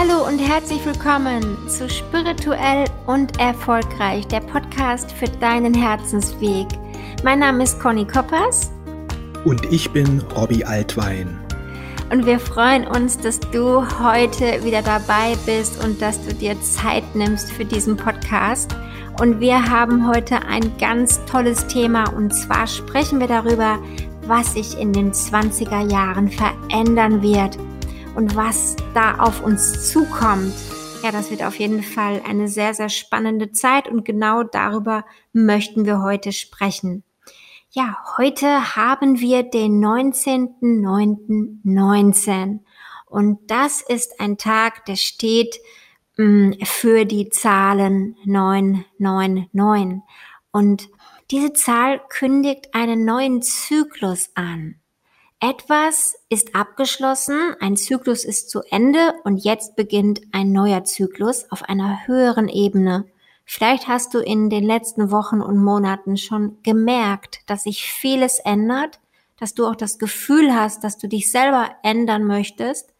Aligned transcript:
Hallo 0.00 0.28
und 0.28 0.38
herzlich 0.38 0.86
willkommen 0.86 1.68
zu 1.68 1.90
Spirituell 1.90 2.84
und 3.08 3.40
Erfolgreich, 3.40 4.28
der 4.28 4.38
Podcast 4.38 5.10
für 5.10 5.26
deinen 5.26 5.74
Herzensweg. 5.74 6.68
Mein 7.24 7.40
Name 7.40 7.64
ist 7.64 7.80
Conny 7.80 8.06
Koppers. 8.06 8.70
Und 9.44 9.72
ich 9.72 9.90
bin 9.90 10.20
Robbie 10.36 10.64
Altwein. 10.64 11.36
Und 12.12 12.26
wir 12.26 12.38
freuen 12.38 12.86
uns, 12.86 13.18
dass 13.18 13.40
du 13.40 13.84
heute 13.98 14.62
wieder 14.62 14.82
dabei 14.82 15.36
bist 15.46 15.84
und 15.84 16.00
dass 16.00 16.24
du 16.24 16.32
dir 16.32 16.54
Zeit 16.60 17.16
nimmst 17.16 17.50
für 17.50 17.64
diesen 17.64 17.96
Podcast. 17.96 18.76
Und 19.20 19.40
wir 19.40 19.68
haben 19.68 20.06
heute 20.06 20.46
ein 20.46 20.78
ganz 20.78 21.24
tolles 21.24 21.66
Thema 21.66 22.08
und 22.12 22.32
zwar 22.32 22.68
sprechen 22.68 23.18
wir 23.18 23.26
darüber, 23.26 23.80
was 24.28 24.52
sich 24.52 24.78
in 24.78 24.92
den 24.92 25.10
20er 25.10 25.90
Jahren 25.90 26.30
verändern 26.30 27.20
wird 27.20 27.58
und 28.14 28.36
was 28.36 28.76
da 28.94 29.18
auf 29.18 29.42
uns 29.42 29.90
zukommt. 29.90 30.54
Ja, 31.02 31.10
das 31.12 31.30
wird 31.30 31.42
auf 31.42 31.58
jeden 31.58 31.82
Fall 31.82 32.22
eine 32.26 32.48
sehr, 32.48 32.72
sehr 32.74 32.88
spannende 32.88 33.52
Zeit 33.52 33.86
und 33.88 34.04
genau 34.04 34.42
darüber 34.42 35.04
möchten 35.32 35.86
wir 35.86 36.02
heute 36.02 36.32
sprechen. 36.32 37.04
Ja, 37.70 37.98
heute 38.16 38.76
haben 38.76 39.20
wir 39.20 39.42
den 39.42 39.84
19.09.19 39.84 42.60
und 43.06 43.50
das 43.50 43.82
ist 43.82 44.20
ein 44.20 44.38
Tag, 44.38 44.86
der 44.86 44.96
steht 44.96 45.60
mm, 46.16 46.52
für 46.64 47.04
die 47.04 47.28
Zahlen 47.28 48.16
999 48.24 50.00
und 50.50 50.88
diese 51.30 51.52
Zahl 51.52 52.00
kündigt 52.08 52.74
einen 52.74 53.04
neuen 53.04 53.42
Zyklus 53.42 54.30
an. 54.34 54.80
Etwas 55.40 56.16
ist 56.28 56.56
abgeschlossen, 56.56 57.54
ein 57.60 57.76
Zyklus 57.76 58.24
ist 58.24 58.50
zu 58.50 58.60
Ende 58.70 59.14
und 59.22 59.36
jetzt 59.36 59.76
beginnt 59.76 60.20
ein 60.32 60.50
neuer 60.50 60.82
Zyklus 60.82 61.50
auf 61.52 61.62
einer 61.62 62.08
höheren 62.08 62.48
Ebene. 62.48 63.04
Vielleicht 63.44 63.86
hast 63.86 64.14
du 64.14 64.18
in 64.18 64.50
den 64.50 64.64
letzten 64.64 65.12
Wochen 65.12 65.40
und 65.40 65.62
Monaten 65.62 66.16
schon 66.16 66.58
gemerkt, 66.64 67.38
dass 67.46 67.62
sich 67.62 67.84
vieles 67.84 68.40
ändert, 68.40 68.98
dass 69.38 69.54
du 69.54 69.64
auch 69.66 69.76
das 69.76 70.00
Gefühl 70.00 70.52
hast, 70.52 70.82
dass 70.82 70.98
du 70.98 71.06
dich 71.06 71.30
selber 71.30 71.70
ändern 71.84 72.24
möchtest 72.24 72.92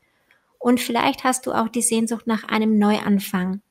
und 0.60 0.80
vielleicht 0.80 1.24
hast 1.24 1.46
du 1.46 1.52
auch 1.52 1.68
die 1.68 1.82
Sehnsucht 1.82 2.28
nach 2.28 2.44
einem 2.44 2.78
Neuanfang. 2.78 3.62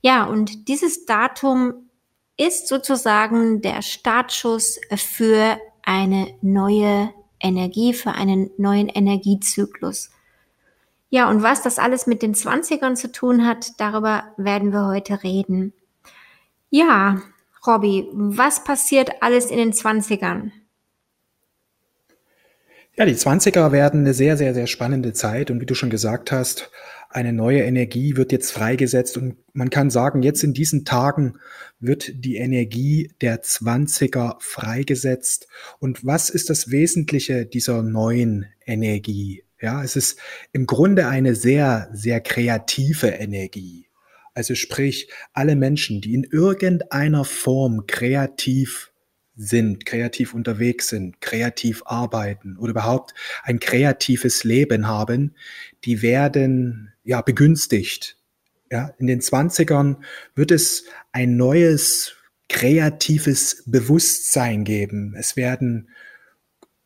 Ja, 0.00 0.24
und 0.24 0.68
dieses 0.68 1.04
Datum 1.04 1.90
ist 2.38 2.68
sozusagen 2.68 3.60
der 3.60 3.82
Startschuss 3.82 4.80
für 4.96 5.58
eine 5.82 6.34
neue 6.40 7.12
Energie, 7.40 7.92
für 7.92 8.12
einen 8.12 8.50
neuen 8.56 8.88
Energiezyklus. 8.88 10.10
Ja, 11.10 11.30
und 11.30 11.42
was 11.42 11.62
das 11.62 11.78
alles 11.78 12.06
mit 12.06 12.22
den 12.22 12.34
Zwanzigern 12.34 12.96
zu 12.96 13.10
tun 13.10 13.46
hat, 13.46 13.72
darüber 13.78 14.24
werden 14.36 14.72
wir 14.72 14.86
heute 14.86 15.22
reden. 15.22 15.72
Ja, 16.70 17.22
Robby, 17.66 18.08
was 18.12 18.62
passiert 18.62 19.22
alles 19.22 19.50
in 19.50 19.56
den 19.56 19.72
Zwanzigern? 19.72 20.52
Ja, 22.96 23.04
die 23.06 23.16
Zwanziger 23.16 23.70
werden 23.70 24.00
eine 24.00 24.12
sehr, 24.12 24.36
sehr, 24.36 24.54
sehr 24.54 24.66
spannende 24.66 25.12
Zeit 25.12 25.50
und 25.50 25.60
wie 25.60 25.66
du 25.66 25.74
schon 25.74 25.88
gesagt 25.88 26.32
hast, 26.32 26.70
eine 27.08 27.32
neue 27.32 27.62
Energie 27.62 28.16
wird 28.16 28.32
jetzt 28.32 28.52
freigesetzt 28.52 29.16
und 29.16 29.36
man 29.54 29.70
kann 29.70 29.90
sagen, 29.90 30.22
jetzt 30.22 30.44
in 30.44 30.52
diesen 30.52 30.84
Tagen 30.84 31.38
wird 31.80 32.24
die 32.24 32.36
Energie 32.36 33.10
der 33.20 33.42
Zwanziger 33.42 34.36
freigesetzt. 34.40 35.48
Und 35.78 36.04
was 36.04 36.28
ist 36.28 36.50
das 36.50 36.70
Wesentliche 36.70 37.46
dieser 37.46 37.82
neuen 37.82 38.46
Energie? 38.66 39.42
Ja, 39.60 39.82
es 39.82 39.96
ist 39.96 40.18
im 40.52 40.66
Grunde 40.66 41.08
eine 41.08 41.34
sehr, 41.34 41.88
sehr 41.92 42.20
kreative 42.20 43.08
Energie. 43.08 43.86
Also 44.34 44.54
sprich, 44.54 45.10
alle 45.32 45.56
Menschen, 45.56 46.00
die 46.00 46.14
in 46.14 46.24
irgendeiner 46.24 47.24
Form 47.24 47.86
kreativ 47.86 48.87
sind, 49.38 49.86
kreativ 49.86 50.34
unterwegs 50.34 50.88
sind, 50.88 51.20
kreativ 51.20 51.84
arbeiten 51.86 52.56
oder 52.58 52.72
überhaupt 52.72 53.14
ein 53.44 53.60
kreatives 53.60 54.42
Leben 54.42 54.88
haben, 54.88 55.36
die 55.84 56.02
werden 56.02 56.92
ja 57.04 57.22
begünstigt. 57.22 58.16
Ja, 58.70 58.90
in 58.98 59.06
den 59.06 59.20
Zwanzigern 59.20 60.04
wird 60.34 60.50
es 60.50 60.84
ein 61.12 61.36
neues 61.36 62.16
kreatives 62.48 63.62
Bewusstsein 63.66 64.64
geben. 64.64 65.14
Es 65.16 65.36
werden 65.36 65.90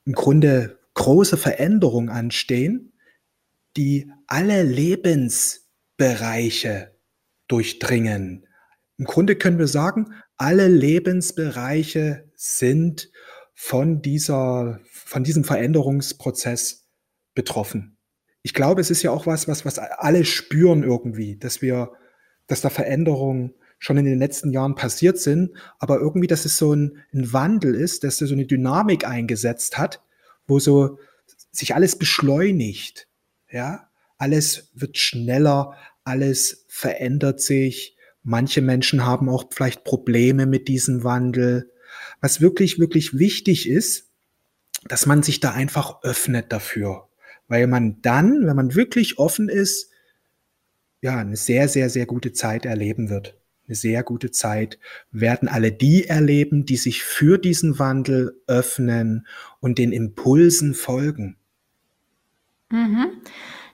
im 0.04 0.12
Grunde 0.12 0.78
große 0.94 1.38
Veränderungen 1.38 2.10
anstehen, 2.10 2.92
die 3.76 4.10
alle 4.26 4.62
Lebensbereiche 4.62 6.94
durchdringen. 7.48 8.46
Im 8.98 9.06
Grunde 9.06 9.36
können 9.36 9.58
wir 9.58 9.68
sagen, 9.68 10.12
alle 10.42 10.66
Lebensbereiche 10.66 12.28
sind 12.34 13.12
von 13.54 14.02
dieser, 14.02 14.80
von 14.90 15.22
diesem 15.22 15.44
Veränderungsprozess 15.44 16.88
betroffen. 17.32 17.96
Ich 18.42 18.52
glaube, 18.52 18.80
es 18.80 18.90
ist 18.90 19.04
ja 19.04 19.12
auch 19.12 19.26
was, 19.26 19.46
was, 19.46 19.64
was 19.64 19.78
alle 19.78 20.24
spüren 20.24 20.82
irgendwie, 20.82 21.36
dass 21.36 21.62
wir, 21.62 21.92
dass 22.48 22.60
da 22.60 22.70
Veränderungen 22.70 23.54
schon 23.78 23.98
in 23.98 24.04
den 24.04 24.18
letzten 24.18 24.50
Jahren 24.50 24.74
passiert 24.74 25.20
sind, 25.20 25.52
aber 25.78 26.00
irgendwie, 26.00 26.26
dass 26.26 26.44
es 26.44 26.56
so 26.56 26.74
ein, 26.74 26.98
ein 27.14 27.32
Wandel 27.32 27.76
ist, 27.76 28.02
dass 28.02 28.18
so 28.18 28.34
eine 28.34 28.44
Dynamik 28.44 29.06
eingesetzt 29.06 29.78
hat, 29.78 30.02
wo 30.48 30.58
so 30.58 30.98
sich 31.52 31.76
alles 31.76 31.96
beschleunigt, 31.96 33.06
ja, 33.48 33.88
alles 34.18 34.72
wird 34.74 34.98
schneller, 34.98 35.76
alles 36.02 36.64
verändert 36.66 37.40
sich. 37.40 37.96
Manche 38.22 38.62
Menschen 38.62 39.04
haben 39.04 39.28
auch 39.28 39.44
vielleicht 39.50 39.84
Probleme 39.84 40.46
mit 40.46 40.68
diesem 40.68 41.04
Wandel. 41.04 41.70
Was 42.20 42.40
wirklich, 42.40 42.78
wirklich 42.78 43.18
wichtig 43.18 43.68
ist, 43.68 44.10
dass 44.88 45.06
man 45.06 45.22
sich 45.22 45.40
da 45.40 45.52
einfach 45.52 46.02
öffnet 46.02 46.52
dafür. 46.52 47.08
Weil 47.48 47.66
man 47.66 48.00
dann, 48.02 48.46
wenn 48.46 48.56
man 48.56 48.74
wirklich 48.74 49.18
offen 49.18 49.48
ist, 49.48 49.90
ja, 51.00 51.18
eine 51.18 51.36
sehr, 51.36 51.68
sehr, 51.68 51.90
sehr 51.90 52.06
gute 52.06 52.32
Zeit 52.32 52.64
erleben 52.64 53.10
wird. 53.10 53.36
Eine 53.66 53.74
sehr 53.74 54.02
gute 54.02 54.30
Zeit 54.30 54.78
werden 55.10 55.48
alle 55.48 55.72
die 55.72 56.04
erleben, 56.04 56.64
die 56.64 56.76
sich 56.76 57.02
für 57.02 57.38
diesen 57.38 57.78
Wandel 57.78 58.40
öffnen 58.46 59.26
und 59.60 59.78
den 59.78 59.92
Impulsen 59.92 60.74
folgen. 60.74 61.36
Mhm. 62.70 63.20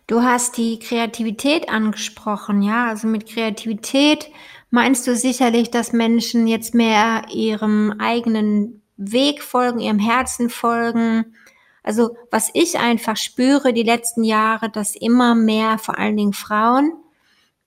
Du 0.09 0.23
hast 0.23 0.57
die 0.57 0.79
Kreativität 0.79 1.69
angesprochen, 1.69 2.63
ja. 2.63 2.87
Also 2.87 3.07
mit 3.07 3.29
Kreativität 3.29 4.31
meinst 4.71 5.07
du 5.07 5.15
sicherlich, 5.15 5.71
dass 5.71 5.93
Menschen 5.93 6.47
jetzt 6.47 6.75
mehr 6.75 7.27
ihrem 7.31 7.95
eigenen 7.99 8.83
Weg 8.97 9.43
folgen, 9.43 9.81
ihrem 9.81 9.99
Herzen 9.99 10.49
folgen. 10.49 11.37
Also 11.83 12.17
was 12.31 12.51
ich 12.55 12.79
einfach 12.79 13.19
spüre 13.19 13.75
die 13.75 13.83
letzten 13.83 14.25
Jahre, 14.25 14.71
dass 14.71 14.97
immer 14.97 15.35
mehr, 15.35 15.77
vor 15.79 15.99
allen 15.99 16.17
Dingen 16.17 16.33
Frauen, 16.33 16.93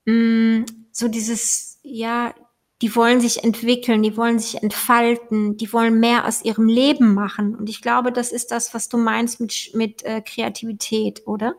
mh, 0.06 0.14
mm, 0.14 0.66
so 0.92 1.08
dieses, 1.10 1.80
ja, 1.84 2.34
die 2.82 2.96
wollen 2.96 3.22
sich 3.22 3.44
entwickeln, 3.44 4.02
die 4.02 4.18
wollen 4.18 4.40
sich 4.40 4.64
entfalten, 4.64 5.58
die 5.58 5.72
wollen 5.72 6.00
mehr 6.00 6.28
aus 6.28 6.44
ihrem 6.44 6.68
Leben 6.68 7.14
machen. 7.14 7.54
Und 7.56 7.70
ich 7.70 7.84
glaube, 7.84 8.12
das 8.12 8.32
ist 8.32 8.50
das, 8.50 8.74
was 8.74 8.90
du 8.90 8.98
meinst 8.98 9.40
mit, 9.40 9.72
mit 9.76 10.04
äh, 10.04 10.22
Kreativität, 10.22 11.22
oder? 11.28 11.56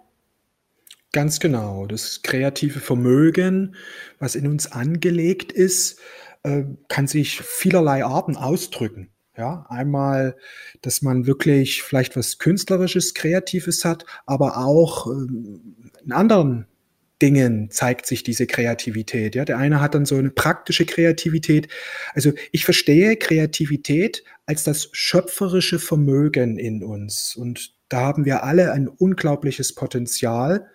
Ganz 1.12 1.40
genau. 1.40 1.86
Das 1.86 2.22
kreative 2.22 2.80
Vermögen, 2.80 3.76
was 4.18 4.34
in 4.34 4.46
uns 4.46 4.72
angelegt 4.72 5.52
ist, 5.52 6.00
äh, 6.42 6.64
kann 6.88 7.06
sich 7.06 7.40
vielerlei 7.40 8.04
Arten 8.04 8.36
ausdrücken. 8.36 9.10
Ja, 9.36 9.64
einmal, 9.68 10.36
dass 10.82 11.00
man 11.00 11.26
wirklich 11.26 11.82
vielleicht 11.82 12.16
was 12.16 12.38
Künstlerisches, 12.38 13.14
Kreatives 13.14 13.84
hat, 13.84 14.04
aber 14.26 14.58
auch 14.58 15.06
ähm, 15.06 15.90
in 16.04 16.12
anderen 16.12 16.66
Dingen 17.22 17.70
zeigt 17.70 18.04
sich 18.06 18.24
diese 18.24 18.46
Kreativität. 18.46 19.34
Ja, 19.34 19.44
der 19.44 19.56
eine 19.56 19.80
hat 19.80 19.94
dann 19.94 20.04
so 20.04 20.16
eine 20.16 20.30
praktische 20.30 20.84
Kreativität. 20.84 21.68
Also 22.14 22.32
ich 22.50 22.64
verstehe 22.64 23.16
Kreativität 23.16 24.24
als 24.44 24.64
das 24.64 24.90
schöpferische 24.92 25.78
Vermögen 25.78 26.58
in 26.58 26.82
uns. 26.82 27.36
Und 27.36 27.74
da 27.88 28.00
haben 28.00 28.24
wir 28.24 28.42
alle 28.42 28.72
ein 28.72 28.88
unglaubliches 28.88 29.74
Potenzial, 29.74 30.68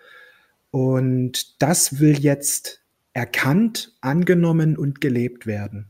und 0.78 1.60
das 1.60 2.00
will 2.00 2.20
jetzt 2.20 2.82
erkannt, 3.14 3.94
angenommen 4.02 4.78
und 4.78 5.02
gelebt 5.02 5.48
werden. 5.48 5.90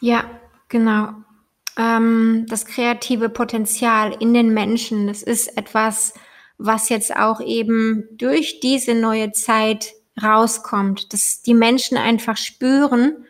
Ja, 0.00 0.24
genau. 0.68 1.10
Ähm, 1.76 2.46
das 2.48 2.66
kreative 2.66 3.28
Potenzial 3.28 4.16
in 4.18 4.34
den 4.34 4.52
Menschen, 4.52 5.06
das 5.06 5.22
ist 5.22 5.56
etwas, 5.56 6.14
was 6.58 6.88
jetzt 6.88 7.14
auch 7.14 7.40
eben 7.40 8.08
durch 8.10 8.58
diese 8.58 8.96
neue 8.96 9.30
Zeit 9.30 9.92
rauskommt, 10.20 11.12
dass 11.12 11.42
die 11.42 11.54
Menschen 11.54 11.96
einfach 11.96 12.36
spüren, 12.36 13.26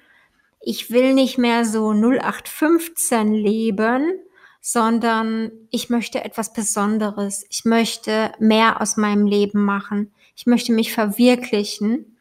ich 0.63 0.91
will 0.91 1.13
nicht 1.13 1.37
mehr 1.37 1.67
so 1.67 1.93
0815 1.93 3.35
leben, 3.35 4.15
sondern 4.63 5.53
ich 5.71 5.91
möchte 5.91 6.25
etwas 6.25 6.55
Besonderes. 6.55 7.45
Ich 7.51 7.65
möchte 7.65 8.33
mehr 8.39 8.81
aus 8.81 8.97
meinem 8.97 9.27
Leben 9.27 9.65
machen. 9.65 10.13
Ich 10.39 10.47
möchte 10.47 10.73
mich 10.73 10.93
verwirklichen. 10.93 12.17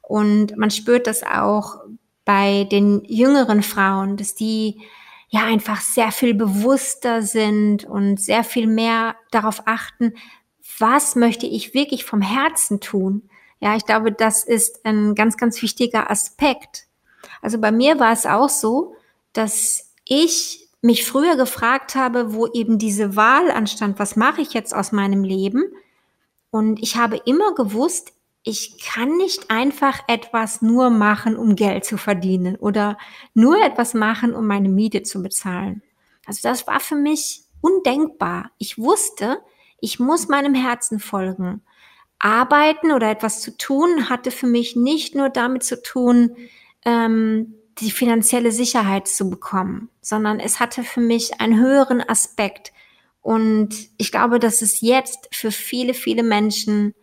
Und 0.00 0.56
man 0.56 0.70
spürt 0.70 1.06
das 1.06 1.22
auch 1.22 1.76
bei 2.24 2.64
den 2.64 3.04
jüngeren 3.04 3.62
Frauen, 3.62 4.16
dass 4.16 4.34
die 4.34 4.80
ja 5.28 5.44
einfach 5.44 5.82
sehr 5.82 6.10
viel 6.10 6.32
bewusster 6.32 7.20
sind 7.20 7.84
und 7.84 8.18
sehr 8.18 8.42
viel 8.42 8.66
mehr 8.66 9.16
darauf 9.30 9.64
achten, 9.66 10.14
was 10.78 11.14
möchte 11.14 11.46
ich 11.46 11.74
wirklich 11.74 12.06
vom 12.06 12.22
Herzen 12.22 12.80
tun. 12.80 13.28
Ja, 13.60 13.76
ich 13.76 13.84
glaube, 13.84 14.12
das 14.12 14.44
ist 14.44 14.86
ein 14.86 15.14
ganz, 15.14 15.36
ganz 15.36 15.60
wichtiger 15.60 16.10
Aspekt. 16.10 16.86
Also 17.42 17.58
bei 17.58 17.70
mir 17.70 18.00
war 18.00 18.12
es 18.12 18.24
auch 18.24 18.48
so, 18.48 18.94
dass 19.34 19.92
ich 20.06 20.70
mich 20.80 21.04
früher 21.04 21.36
gefragt 21.36 21.96
habe, 21.96 22.32
wo 22.32 22.46
eben 22.46 22.78
diese 22.78 23.14
Wahl 23.14 23.50
anstand, 23.50 23.98
was 23.98 24.16
mache 24.16 24.40
ich 24.40 24.54
jetzt 24.54 24.74
aus 24.74 24.90
meinem 24.90 25.22
Leben? 25.22 25.64
Und 26.50 26.82
ich 26.82 26.96
habe 26.96 27.20
immer 27.24 27.54
gewusst, 27.54 28.12
ich 28.42 28.82
kann 28.82 29.16
nicht 29.16 29.50
einfach 29.50 30.00
etwas 30.08 30.62
nur 30.62 30.90
machen, 30.90 31.36
um 31.36 31.56
Geld 31.56 31.84
zu 31.84 31.98
verdienen 31.98 32.56
oder 32.56 32.96
nur 33.34 33.62
etwas 33.62 33.94
machen, 33.94 34.34
um 34.34 34.46
meine 34.46 34.68
Miete 34.68 35.02
zu 35.02 35.22
bezahlen. 35.22 35.82
Also 36.24 36.40
das 36.48 36.66
war 36.66 36.80
für 36.80 36.94
mich 36.94 37.42
undenkbar. 37.60 38.50
Ich 38.58 38.78
wusste, 38.78 39.38
ich 39.80 40.00
muss 40.00 40.28
meinem 40.28 40.54
Herzen 40.54 40.98
folgen. 40.98 41.62
Arbeiten 42.18 42.92
oder 42.92 43.10
etwas 43.10 43.42
zu 43.42 43.56
tun 43.56 44.08
hatte 44.08 44.30
für 44.30 44.46
mich 44.46 44.76
nicht 44.76 45.14
nur 45.14 45.28
damit 45.28 45.62
zu 45.62 45.82
tun, 45.82 46.36
ähm, 46.84 47.54
die 47.78 47.90
finanzielle 47.90 48.50
Sicherheit 48.50 49.06
zu 49.06 49.30
bekommen, 49.30 49.88
sondern 50.00 50.40
es 50.40 50.58
hatte 50.58 50.82
für 50.82 51.00
mich 51.00 51.40
einen 51.40 51.60
höheren 51.60 52.00
Aspekt. 52.00 52.72
Und 53.28 53.90
ich 53.98 54.10
glaube, 54.10 54.38
dass 54.38 54.62
es 54.62 54.80
jetzt 54.80 55.28
für 55.30 55.50
viele, 55.50 55.92
viele 55.92 56.22
Menschen 56.22 56.94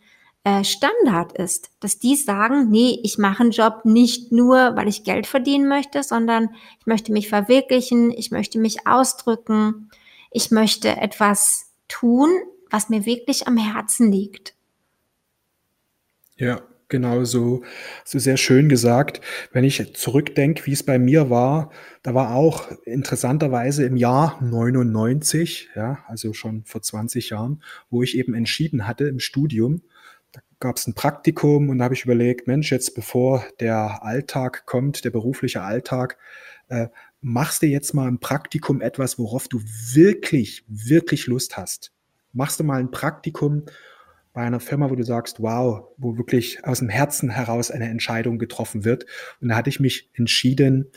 äh, 0.44 0.63
Standard 0.63 1.38
ist, 1.38 1.69
dass 1.81 2.00
die 2.00 2.16
sagen, 2.16 2.72
nee, 2.72 3.00
ich 3.04 3.19
mache 3.19 3.44
einen 3.44 3.51
Job 3.51 3.81
nicht 3.83 4.31
nur, 4.31 4.75
weil 4.75 4.88
ich 4.88 5.04
Geld 5.04 5.27
verdienen 5.27 5.68
möchte, 5.68 6.01
sondern 6.01 6.50
ich 6.80 6.88
möchte 6.88 7.12
mich 7.12 7.30
verwirklichen, 7.30 8.10
ich 8.10 8.31
möchte 8.31 8.57
mich 8.57 8.88
ausdrücken, 8.88 9.92
ich 10.31 10.50
möchte 10.50 10.98
etwas 10.98 11.72
tun, 11.88 12.31
was 12.72 12.89
mir 12.89 13.06
wirklich 13.06 13.48
am 13.48 13.57
Herzen 13.57 14.12
liegt. 14.12 14.56
Ja, 16.38 16.63
genau 16.88 17.24
so, 17.24 17.64
so 18.04 18.20
sehr 18.20 18.38
schön 18.38 18.70
gesagt. 18.70 19.22
Wenn 19.52 19.64
ich 19.64 19.96
zurückdenke, 19.96 20.66
wie 20.66 20.74
es 20.74 20.84
bei 20.84 21.00
mir 21.00 21.30
war, 21.30 21.72
da 22.04 22.14
war 22.14 22.36
auch 22.36 22.72
interessanterweise 22.86 23.86
im 23.86 23.98
Jahr 23.98 24.40
99, 24.42 25.70
ja, 25.76 26.00
also 26.08 26.34
schon 26.34 26.64
vor 26.66 26.82
20 26.82 27.30
Jahren, 27.32 27.64
wo 27.90 28.04
ich 28.04 28.18
eben 28.18 28.34
entschieden 28.34 28.88
hatte 28.88 29.06
im 29.08 29.20
Studium, 29.20 29.82
gab 30.60 30.78
es 30.78 30.88
ein 30.88 30.94
Praktikum 30.94 31.70
und 31.70 31.78
da 31.78 31.86
habe 31.86 31.94
ich 31.94 32.06
überlegt, 32.06 32.48
Mensch, 32.48 32.72
jetzt 32.72 32.96
bevor 32.96 33.46
der 33.60 34.04
Alltag 34.04 34.66
kommt, 34.66 35.06
der 35.06 35.10
berufliche 35.10 35.62
Alltag, 35.62 36.18
äh, 36.70 36.88
machst 37.22 37.62
du 37.62 37.68
jetzt 37.68 37.94
mal 37.94 38.08
ein 38.08 38.20
Praktikum 38.20 38.82
etwas, 38.82 39.18
worauf 39.20 39.48
du 39.48 39.62
wirklich, 39.94 40.64
wirklich 40.68 41.28
Lust 41.28 41.58
hast. 41.58 41.92
Machst 42.34 42.60
du 42.60 42.64
mal 42.64 42.80
ein 42.80 42.92
Praktikum 42.92 43.64
bei 44.36 44.42
einer 44.42 44.60
Firma, 44.60 44.90
wo 44.90 44.96
du 44.96 45.04
sagst, 45.04 45.40
wow, 45.40 45.88
wo 45.98 46.18
wirklich 46.18 46.64
aus 46.66 46.80
dem 46.80 46.90
Herzen 46.90 47.30
heraus 47.30 47.72
eine 47.72 47.88
Entscheidung 47.90 48.38
getroffen 48.38 48.84
wird. 48.84 49.06
Und 49.40 49.48
da 49.48 49.56
hatte 49.56 49.70
ich 49.70 49.80
mich 49.80 50.10
entschieden, 50.14 50.92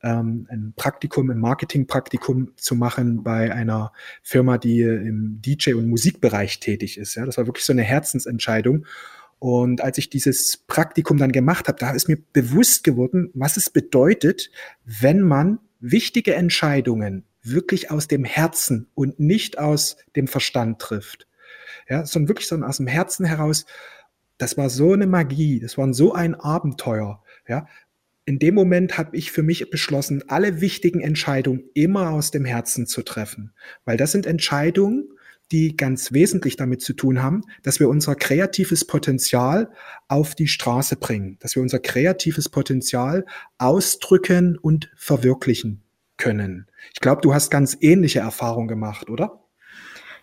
ähm, 0.00 0.46
ein 0.48 0.74
Praktikum, 0.76 1.28
ein 1.28 1.38
Marketingpraktikum 1.38 2.52
zu 2.56 2.76
machen 2.76 3.24
bei 3.24 3.52
einer 3.52 3.92
Firma, 4.22 4.58
die 4.58 4.82
im 4.82 5.40
DJ- 5.42 5.74
und 5.74 5.88
Musikbereich 5.88 6.60
tätig 6.60 6.96
ist. 6.96 7.16
Ja, 7.16 7.26
das 7.26 7.36
war 7.36 7.46
wirklich 7.46 7.64
so 7.64 7.72
eine 7.72 7.82
Herzensentscheidung. 7.82 8.86
Und 9.40 9.80
als 9.80 9.98
ich 9.98 10.08
dieses 10.08 10.56
Praktikum 10.56 11.16
dann 11.18 11.32
gemacht 11.32 11.66
habe, 11.66 11.78
da 11.80 11.90
ist 11.90 12.08
mir 12.08 12.18
bewusst 12.32 12.84
geworden, 12.84 13.30
was 13.34 13.56
es 13.56 13.70
bedeutet, 13.70 14.50
wenn 14.84 15.20
man 15.20 15.58
wichtige 15.80 16.36
Entscheidungen 16.36 17.24
wirklich 17.42 17.90
aus 17.90 18.06
dem 18.06 18.24
Herzen 18.24 18.86
und 18.94 19.18
nicht 19.18 19.58
aus 19.58 19.96
dem 20.14 20.28
Verstand 20.28 20.78
trifft. 20.78 21.26
Ja, 21.88 22.06
sondern 22.06 22.28
wirklich 22.28 22.48
so 22.48 22.56
aus 22.56 22.78
dem 22.78 22.86
Herzen 22.86 23.26
heraus. 23.26 23.66
Das 24.38 24.56
war 24.56 24.70
so 24.70 24.92
eine 24.92 25.06
Magie, 25.06 25.60
das 25.60 25.78
war 25.78 25.92
so 25.94 26.12
ein 26.12 26.34
Abenteuer. 26.34 27.22
Ja, 27.46 27.66
in 28.26 28.38
dem 28.38 28.54
Moment 28.54 28.96
habe 28.96 29.16
ich 29.16 29.32
für 29.32 29.42
mich 29.42 29.68
beschlossen, 29.70 30.24
alle 30.28 30.60
wichtigen 30.60 31.00
Entscheidungen 31.00 31.64
immer 31.74 32.10
aus 32.10 32.30
dem 32.30 32.44
Herzen 32.44 32.86
zu 32.86 33.02
treffen, 33.02 33.52
weil 33.84 33.96
das 33.96 34.12
sind 34.12 34.26
Entscheidungen, 34.26 35.08
die 35.52 35.76
ganz 35.76 36.12
wesentlich 36.12 36.56
damit 36.56 36.80
zu 36.80 36.94
tun 36.94 37.22
haben, 37.22 37.42
dass 37.62 37.80
wir 37.80 37.88
unser 37.88 38.14
kreatives 38.14 38.86
Potenzial 38.86 39.70
auf 40.08 40.34
die 40.34 40.48
Straße 40.48 40.96
bringen, 40.96 41.36
dass 41.40 41.54
wir 41.54 41.62
unser 41.62 41.80
kreatives 41.80 42.48
Potenzial 42.48 43.26
ausdrücken 43.58 44.56
und 44.56 44.90
verwirklichen 44.96 45.82
können. 46.16 46.66
Ich 46.94 47.00
glaube, 47.00 47.20
du 47.20 47.34
hast 47.34 47.50
ganz 47.50 47.76
ähnliche 47.80 48.20
Erfahrungen 48.20 48.68
gemacht, 48.68 49.10
oder? 49.10 49.43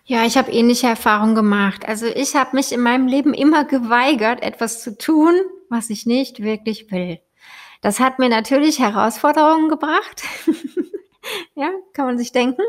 Ja, 0.04 0.24
ich 0.26 0.36
habe 0.36 0.50
ähnliche 0.50 0.88
Erfahrungen 0.88 1.34
gemacht. 1.34 1.86
Also 1.86 2.06
ich 2.06 2.34
habe 2.34 2.56
mich 2.56 2.72
in 2.72 2.80
meinem 2.80 3.06
Leben 3.06 3.34
immer 3.34 3.64
geweigert, 3.64 4.42
etwas 4.42 4.82
zu 4.82 4.98
tun, 4.98 5.34
was 5.68 5.90
ich 5.90 6.06
nicht 6.06 6.42
wirklich 6.42 6.90
will. 6.90 7.20
Das 7.82 8.00
hat 8.00 8.18
mir 8.18 8.28
natürlich 8.28 8.80
Herausforderungen 8.80 9.68
gebracht. 9.68 10.22
ja, 11.54 11.70
kann 11.92 12.06
man 12.06 12.18
sich 12.18 12.32
denken. 12.32 12.62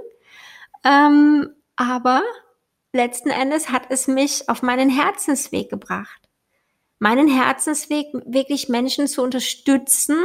Ähm, 0.84 1.50
aber 1.76 2.22
letzten 2.94 3.30
Endes 3.30 3.70
hat 3.70 3.84
es 3.90 4.08
mich 4.08 4.48
auf 4.48 4.62
meinen 4.62 4.90
Herzensweg 4.90 5.70
gebracht. 5.70 6.30
Meinen 7.00 7.28
Herzensweg, 7.28 8.08
wirklich 8.26 8.70
Menschen 8.70 9.08
zu 9.08 9.24
unterstützen 9.24 10.18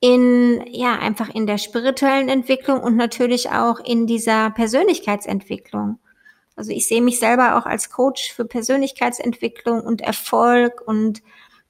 in, 0.00 0.64
ja, 0.66 0.98
einfach 0.98 1.32
in 1.32 1.46
der 1.46 1.58
spirituellen 1.58 2.28
Entwicklung 2.28 2.80
und 2.80 2.96
natürlich 2.96 3.50
auch 3.50 3.78
in 3.78 4.06
dieser 4.06 4.50
Persönlichkeitsentwicklung. 4.50 5.98
Also 6.56 6.70
ich 6.70 6.86
sehe 6.86 7.02
mich 7.02 7.18
selber 7.18 7.56
auch 7.56 7.66
als 7.66 7.90
Coach 7.90 8.32
für 8.32 8.44
Persönlichkeitsentwicklung 8.44 9.80
und 9.80 10.00
Erfolg 10.00 10.82
und 10.86 11.22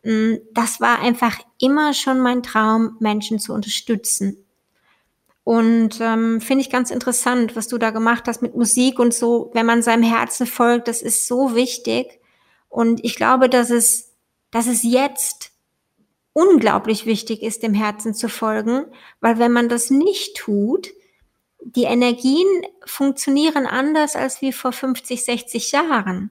Mm, 0.05 0.35
das 0.53 0.81
war 0.81 1.01
einfach 1.01 1.39
immer 1.59 1.95
schon 1.95 2.21
mein 2.21 2.43
Traum, 2.43 2.97
Menschen 3.01 3.39
zu 3.39 3.53
unterstützen. 3.53 4.37
Und 5.45 5.99
ähm, 6.01 6.41
finde 6.41 6.63
ich 6.63 6.71
ganz 6.71 6.91
interessant, 6.91 7.57
was 7.57 7.69
du 7.69 7.79
da 7.79 7.91
gemacht 7.91 8.25
hast 8.29 8.43
mit 8.43 8.55
Musik 8.55 8.99
und 8.99 9.13
so, 9.13 9.51
wenn 9.55 9.67
man 9.67 9.83
seinem 9.83 10.03
Herzen 10.03 10.47
folgt, 10.47 10.89
das 10.89 11.03
ist 11.03 11.27
so 11.27 11.55
wichtig. 11.55 12.21
Und 12.69 13.05
ich 13.05 13.17
glaube, 13.17 13.49
dass 13.49 13.71
es, 13.71 14.15
dass 14.51 14.67
es 14.67 14.83
jetzt 14.83 15.53
unglaublich 16.33 17.07
wichtig 17.07 17.43
ist, 17.43 17.63
dem 17.63 17.75
Herzen 17.75 18.15
zu 18.15 18.29
folgen, 18.29 18.87
weil 19.21 19.39
wenn 19.39 19.53
man 19.53 19.69
das 19.69 19.91
nicht 19.91 20.37
tut, 20.37 20.91
die 21.65 21.85
Energien 21.85 22.47
funktionieren 22.85 23.67
anders 23.67 24.17
als 24.17 24.43
wie 24.43 24.53
vor 24.53 24.73
50, 24.73 25.25
60 25.25 25.73
Jahren. 25.73 26.31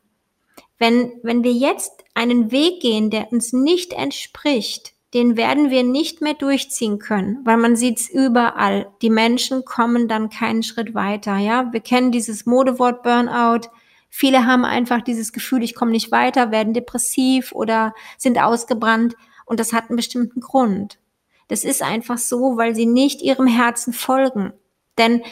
Wenn, 0.78 1.14
wenn 1.24 1.44
wir 1.44 1.54
jetzt 1.54 2.04
einen 2.14 2.52
Weg 2.52 2.82
gehen, 2.82 3.10
der 3.10 3.32
uns 3.32 3.54
nicht 3.54 3.94
entspricht, 3.94 4.94
den 5.14 5.38
werden 5.38 5.70
wir 5.70 5.84
nicht 5.84 6.22
mehr 6.22 6.34
durchziehen 6.34 6.98
können, 6.98 7.40
weil 7.46 7.58
man 7.58 7.76
sieht's 7.76 8.10
überall. 8.10 8.92
Die 9.02 9.12
Menschen 9.12 9.64
kommen 9.64 10.08
dann 10.08 10.30
keinen 10.30 10.64
Schritt 10.64 10.96
weiter. 10.96 11.38
Ja, 11.38 11.72
wir 11.72 11.82
kennen 11.82 12.12
dieses 12.12 12.46
Modewort 12.46 13.04
Burnout. 13.04 13.70
Viele 14.10 14.46
haben 14.46 14.66
einfach 14.66 15.02
dieses 15.02 15.32
Gefühl, 15.32 15.64
ich 15.64 15.76
komme 15.76 15.92
nicht 15.92 16.12
weiter, 16.12 16.52
werden 16.52 16.74
depressiv 16.74 17.52
oder 17.52 17.94
sind 18.18 18.40
ausgebrannt 18.40 19.16
und 19.46 19.60
das 19.60 19.74
hat 19.74 19.90
einen 19.90 19.98
bestimmten 19.98 20.40
Grund. 20.40 21.00
Das 21.48 21.64
ist 21.64 21.82
einfach 21.84 22.18
so, 22.18 22.58
weil 22.58 22.76
sie 22.76 22.86
nicht 22.86 23.22
ihrem 23.22 23.48
Herzen 23.48 23.94
folgen. 23.94 24.54
Denn 24.98 25.24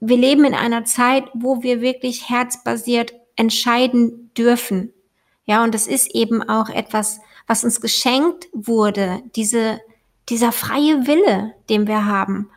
wir 0.00 0.16
leben 0.16 0.44
in 0.44 0.54
einer 0.54 0.84
Zeit, 0.84 1.24
wo 1.34 1.62
wir 1.62 1.80
wirklich 1.80 2.28
herzbasiert 2.30 3.12
entscheiden 3.36 4.30
dürfen. 4.36 4.92
Ja, 5.44 5.62
und 5.64 5.74
das 5.74 5.86
ist 5.86 6.14
eben 6.14 6.42
auch 6.42 6.68
etwas, 6.68 7.20
was 7.46 7.64
uns 7.64 7.80
geschenkt 7.80 8.48
wurde, 8.52 9.22
diese, 9.34 9.80
dieser 10.28 10.52
freie 10.52 11.06
Wille, 11.06 11.54
den 11.68 11.86
wir 11.86 12.06
haben. 12.06 12.50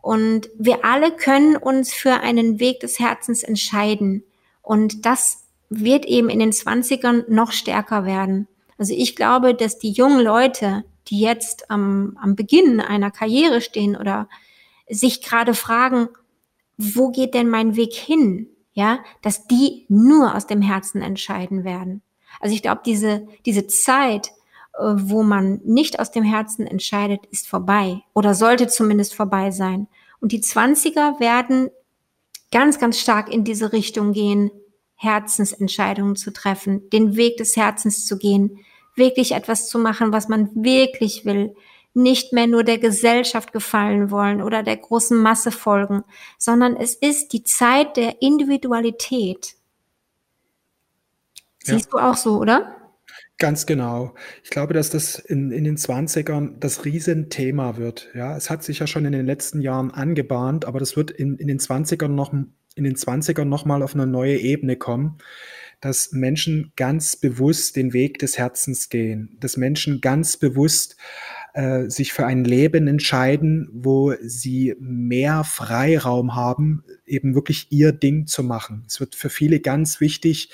Und 0.00 0.48
wir 0.56 0.84
alle 0.84 1.10
können 1.10 1.56
uns 1.56 1.92
für 1.92 2.20
einen 2.20 2.60
Weg 2.60 2.80
des 2.80 2.98
Herzens 2.98 3.42
entscheiden. 3.42 4.22
Und 4.62 5.04
das 5.04 5.44
wird 5.68 6.06
eben 6.06 6.30
in 6.30 6.38
den 6.38 6.52
Zwanzigern 6.52 7.24
noch 7.28 7.52
stärker 7.52 8.04
werden. 8.04 8.48
Also 8.78 8.94
ich 8.96 9.16
glaube, 9.16 9.54
dass 9.54 9.78
die 9.78 9.90
jungen 9.90 10.20
Leute, 10.20 10.84
die 11.08 11.20
jetzt 11.20 11.70
am, 11.70 12.16
am 12.20 12.36
Beginn 12.36 12.80
einer 12.80 13.10
Karriere 13.10 13.60
stehen 13.60 13.96
oder 13.96 14.28
sich 14.90 15.22
gerade 15.22 15.54
fragen, 15.54 16.08
wo 16.76 17.10
geht 17.10 17.34
denn 17.34 17.48
mein 17.48 17.76
Weg 17.76 17.94
hin? 17.94 18.48
Ja, 18.72 19.00
dass 19.22 19.48
die 19.48 19.86
nur 19.88 20.36
aus 20.36 20.46
dem 20.46 20.62
Herzen 20.62 21.02
entscheiden 21.02 21.64
werden. 21.64 22.02
Also 22.38 22.54
ich 22.54 22.62
glaube, 22.62 22.82
diese, 22.86 23.26
diese 23.44 23.66
Zeit, 23.66 24.28
äh, 24.74 24.94
wo 24.96 25.24
man 25.24 25.60
nicht 25.64 25.98
aus 25.98 26.12
dem 26.12 26.22
Herzen 26.22 26.66
entscheidet, 26.66 27.26
ist 27.26 27.48
vorbei 27.48 28.02
oder 28.14 28.34
sollte 28.34 28.68
zumindest 28.68 29.14
vorbei 29.14 29.50
sein. 29.50 29.88
Und 30.20 30.30
die 30.30 30.40
Zwanziger 30.40 31.18
werden 31.18 31.70
ganz, 32.52 32.78
ganz 32.78 32.98
stark 32.98 33.32
in 33.32 33.42
diese 33.42 33.72
Richtung 33.72 34.12
gehen, 34.12 34.50
Herzensentscheidungen 34.94 36.16
zu 36.16 36.32
treffen, 36.32 36.88
den 36.90 37.16
Weg 37.16 37.36
des 37.36 37.56
Herzens 37.56 38.04
zu 38.06 38.18
gehen, 38.18 38.58
wirklich 38.96 39.32
etwas 39.32 39.68
zu 39.68 39.78
machen, 39.78 40.12
was 40.12 40.28
man 40.28 40.50
wirklich 40.54 41.24
will, 41.24 41.54
nicht 41.98 42.32
mehr 42.32 42.46
nur 42.46 42.64
der 42.64 42.78
Gesellschaft 42.78 43.52
gefallen 43.52 44.10
wollen 44.10 44.40
oder 44.40 44.62
der 44.62 44.76
großen 44.76 45.18
Masse 45.18 45.50
folgen, 45.50 46.04
sondern 46.38 46.76
es 46.76 46.94
ist 46.94 47.32
die 47.32 47.42
Zeit 47.42 47.96
der 47.96 48.22
Individualität. 48.22 49.54
Siehst 51.62 51.86
ja. 51.86 51.90
du 51.90 51.98
auch 51.98 52.16
so, 52.16 52.38
oder? 52.38 52.74
Ganz 53.36 53.66
genau. 53.66 54.14
Ich 54.42 54.50
glaube, 54.50 54.74
dass 54.74 54.90
das 54.90 55.16
in, 55.16 55.52
in 55.52 55.62
den 55.62 55.76
Zwanzigern 55.76 56.56
das 56.58 56.84
Riesenthema 56.84 57.76
wird. 57.76 58.08
Ja, 58.14 58.36
es 58.36 58.50
hat 58.50 58.64
sich 58.64 58.80
ja 58.80 58.86
schon 58.88 59.04
in 59.04 59.12
den 59.12 59.26
letzten 59.26 59.60
Jahren 59.60 59.92
angebahnt, 59.92 60.64
aber 60.64 60.80
das 60.80 60.96
wird 60.96 61.12
in, 61.12 61.36
in 61.36 61.46
den 61.46 61.60
Zwanzigern 61.60 62.14
noch, 62.14 62.32
in 62.32 62.84
den 62.84 62.96
Zwanzigern 62.96 63.48
noch 63.48 63.64
mal 63.64 63.82
auf 63.82 63.94
eine 63.94 64.08
neue 64.08 64.38
Ebene 64.38 64.76
kommen, 64.76 65.18
dass 65.80 66.10
Menschen 66.10 66.72
ganz 66.74 67.14
bewusst 67.14 67.76
den 67.76 67.92
Weg 67.92 68.18
des 68.18 68.38
Herzens 68.38 68.88
gehen, 68.88 69.36
dass 69.40 69.56
Menschen 69.56 70.00
ganz 70.00 70.36
bewusst 70.36 70.96
äh, 71.58 71.90
sich 71.90 72.12
für 72.12 72.24
ein 72.24 72.44
Leben 72.44 72.86
entscheiden, 72.86 73.68
wo 73.72 74.14
sie 74.20 74.76
mehr 74.78 75.42
Freiraum 75.42 76.36
haben, 76.36 76.84
eben 77.04 77.34
wirklich 77.34 77.72
ihr 77.72 77.90
Ding 77.90 78.28
zu 78.28 78.44
machen. 78.44 78.84
Es 78.86 79.00
wird 79.00 79.16
für 79.16 79.28
viele 79.28 79.58
ganz 79.58 80.00
wichtig, 80.00 80.52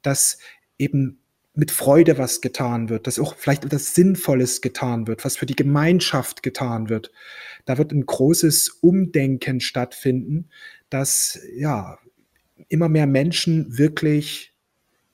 dass 0.00 0.38
eben 0.78 1.18
mit 1.52 1.70
Freude 1.70 2.16
was 2.16 2.40
getan 2.40 2.88
wird, 2.88 3.06
dass 3.06 3.18
auch 3.18 3.34
vielleicht 3.36 3.66
etwas 3.66 3.94
Sinnvolles 3.94 4.62
getan 4.62 5.06
wird, 5.06 5.26
was 5.26 5.36
für 5.36 5.44
die 5.44 5.56
Gemeinschaft 5.56 6.42
getan 6.42 6.88
wird. 6.88 7.12
Da 7.66 7.76
wird 7.76 7.92
ein 7.92 8.06
großes 8.06 8.78
Umdenken 8.80 9.60
stattfinden, 9.60 10.48
dass 10.88 11.38
ja 11.54 11.98
immer 12.68 12.88
mehr 12.88 13.06
Menschen 13.06 13.76
wirklich 13.76 14.54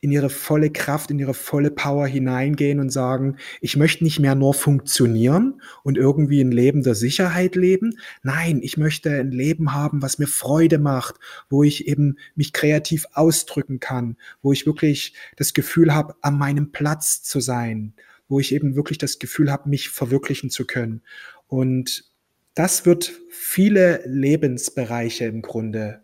in 0.02 0.11
ihre 0.11 0.30
volle 0.30 0.71
Kraft, 0.71 1.12
in 1.12 1.21
ihre 1.21 1.32
volle 1.32 1.71
Power 1.71 2.09
hineingehen 2.09 2.80
und 2.80 2.90
sagen, 2.90 3.37
ich 3.61 3.76
möchte 3.76 4.02
nicht 4.02 4.18
mehr 4.18 4.35
nur 4.35 4.52
funktionieren 4.52 5.62
und 5.85 5.97
irgendwie 5.97 6.40
ein 6.40 6.50
Leben 6.50 6.82
der 6.82 6.97
Sicherheit 6.97 7.54
leben. 7.54 7.97
Nein, 8.25 8.61
ich 8.62 8.76
möchte 8.76 9.11
ein 9.21 9.30
Leben 9.30 9.73
haben, 9.73 10.02
was 10.02 10.18
mir 10.18 10.26
Freude 10.26 10.78
macht, 10.78 11.14
wo 11.49 11.62
ich 11.62 11.87
eben 11.87 12.18
mich 12.35 12.52
kreativ 12.52 13.06
ausdrücken 13.12 13.78
kann, 13.78 14.16
wo 14.42 14.52
ich 14.52 14.66
wirklich 14.66 15.14
das 15.37 15.54
Gefühl 15.54 15.94
habe, 15.94 16.16
an 16.21 16.37
meinem 16.37 16.73
Platz 16.73 17.23
zu 17.23 17.38
sein, 17.38 17.94
wo 18.28 18.40
ich 18.40 18.52
eben 18.52 18.75
wirklich 18.75 18.99
das 18.99 19.21
Gefühl 19.21 19.52
habe, 19.52 19.68
mich 19.68 19.88
verwirklichen 19.88 20.50
zu 20.50 20.66
können. 20.66 21.02
Und 21.47 22.11
das 22.54 22.87
wird 22.87 23.12
viele 23.30 24.02
Lebensbereiche 24.04 25.26
im 25.26 25.42
Grunde 25.42 26.02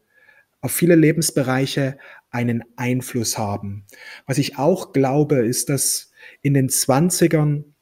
auf 0.61 0.73
viele 0.73 0.97
Lebensbereiche 0.97 1.99
einen 2.30 2.62
Einfluss 2.76 3.38
haben. 3.38 3.87
Was 4.26 4.38
ich 4.38 4.58
auch 4.58 4.92
glaube, 4.92 5.37
ist, 5.37 5.68
dass 5.68 6.11
in 6.42 6.54
den 6.54 6.68
Zwanzigern, 6.68 7.75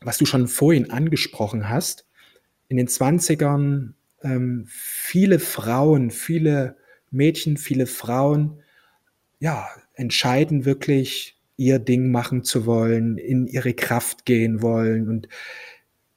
was 0.00 0.18
du 0.18 0.26
schon 0.26 0.48
vorhin 0.48 0.90
angesprochen 0.90 1.68
hast, 1.68 2.06
in 2.68 2.76
den 2.76 2.88
Zwanzigern 2.88 3.94
ähm, 4.22 4.64
viele 4.68 5.38
Frauen, 5.38 6.10
viele 6.10 6.76
Mädchen, 7.10 7.56
viele 7.56 7.86
Frauen, 7.86 8.62
ja, 9.40 9.68
entscheiden 9.94 10.64
wirklich, 10.64 11.38
ihr 11.56 11.78
Ding 11.78 12.10
machen 12.10 12.44
zu 12.44 12.66
wollen, 12.66 13.18
in 13.18 13.46
ihre 13.46 13.74
Kraft 13.74 14.24
gehen 14.24 14.62
wollen 14.62 15.08
und 15.08 15.28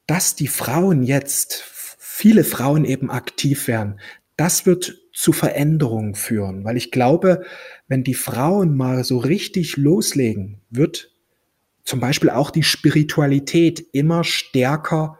dass 0.05 0.35
die 0.35 0.47
Frauen 0.47 1.03
jetzt, 1.03 1.63
viele 1.97 2.43
Frauen 2.43 2.85
eben 2.85 3.09
aktiv 3.09 3.67
werden, 3.67 3.99
das 4.37 4.65
wird 4.65 4.97
zu 5.13 5.33
Veränderungen 5.33 6.15
führen, 6.15 6.63
weil 6.63 6.77
ich 6.77 6.91
glaube, 6.91 7.43
wenn 7.87 8.03
die 8.03 8.13
Frauen 8.13 8.75
mal 8.75 9.03
so 9.03 9.17
richtig 9.17 9.77
loslegen, 9.77 10.61
wird 10.69 11.11
zum 11.83 11.99
Beispiel 11.99 12.29
auch 12.29 12.51
die 12.51 12.63
Spiritualität 12.63 13.85
immer 13.91 14.23
stärker 14.23 15.19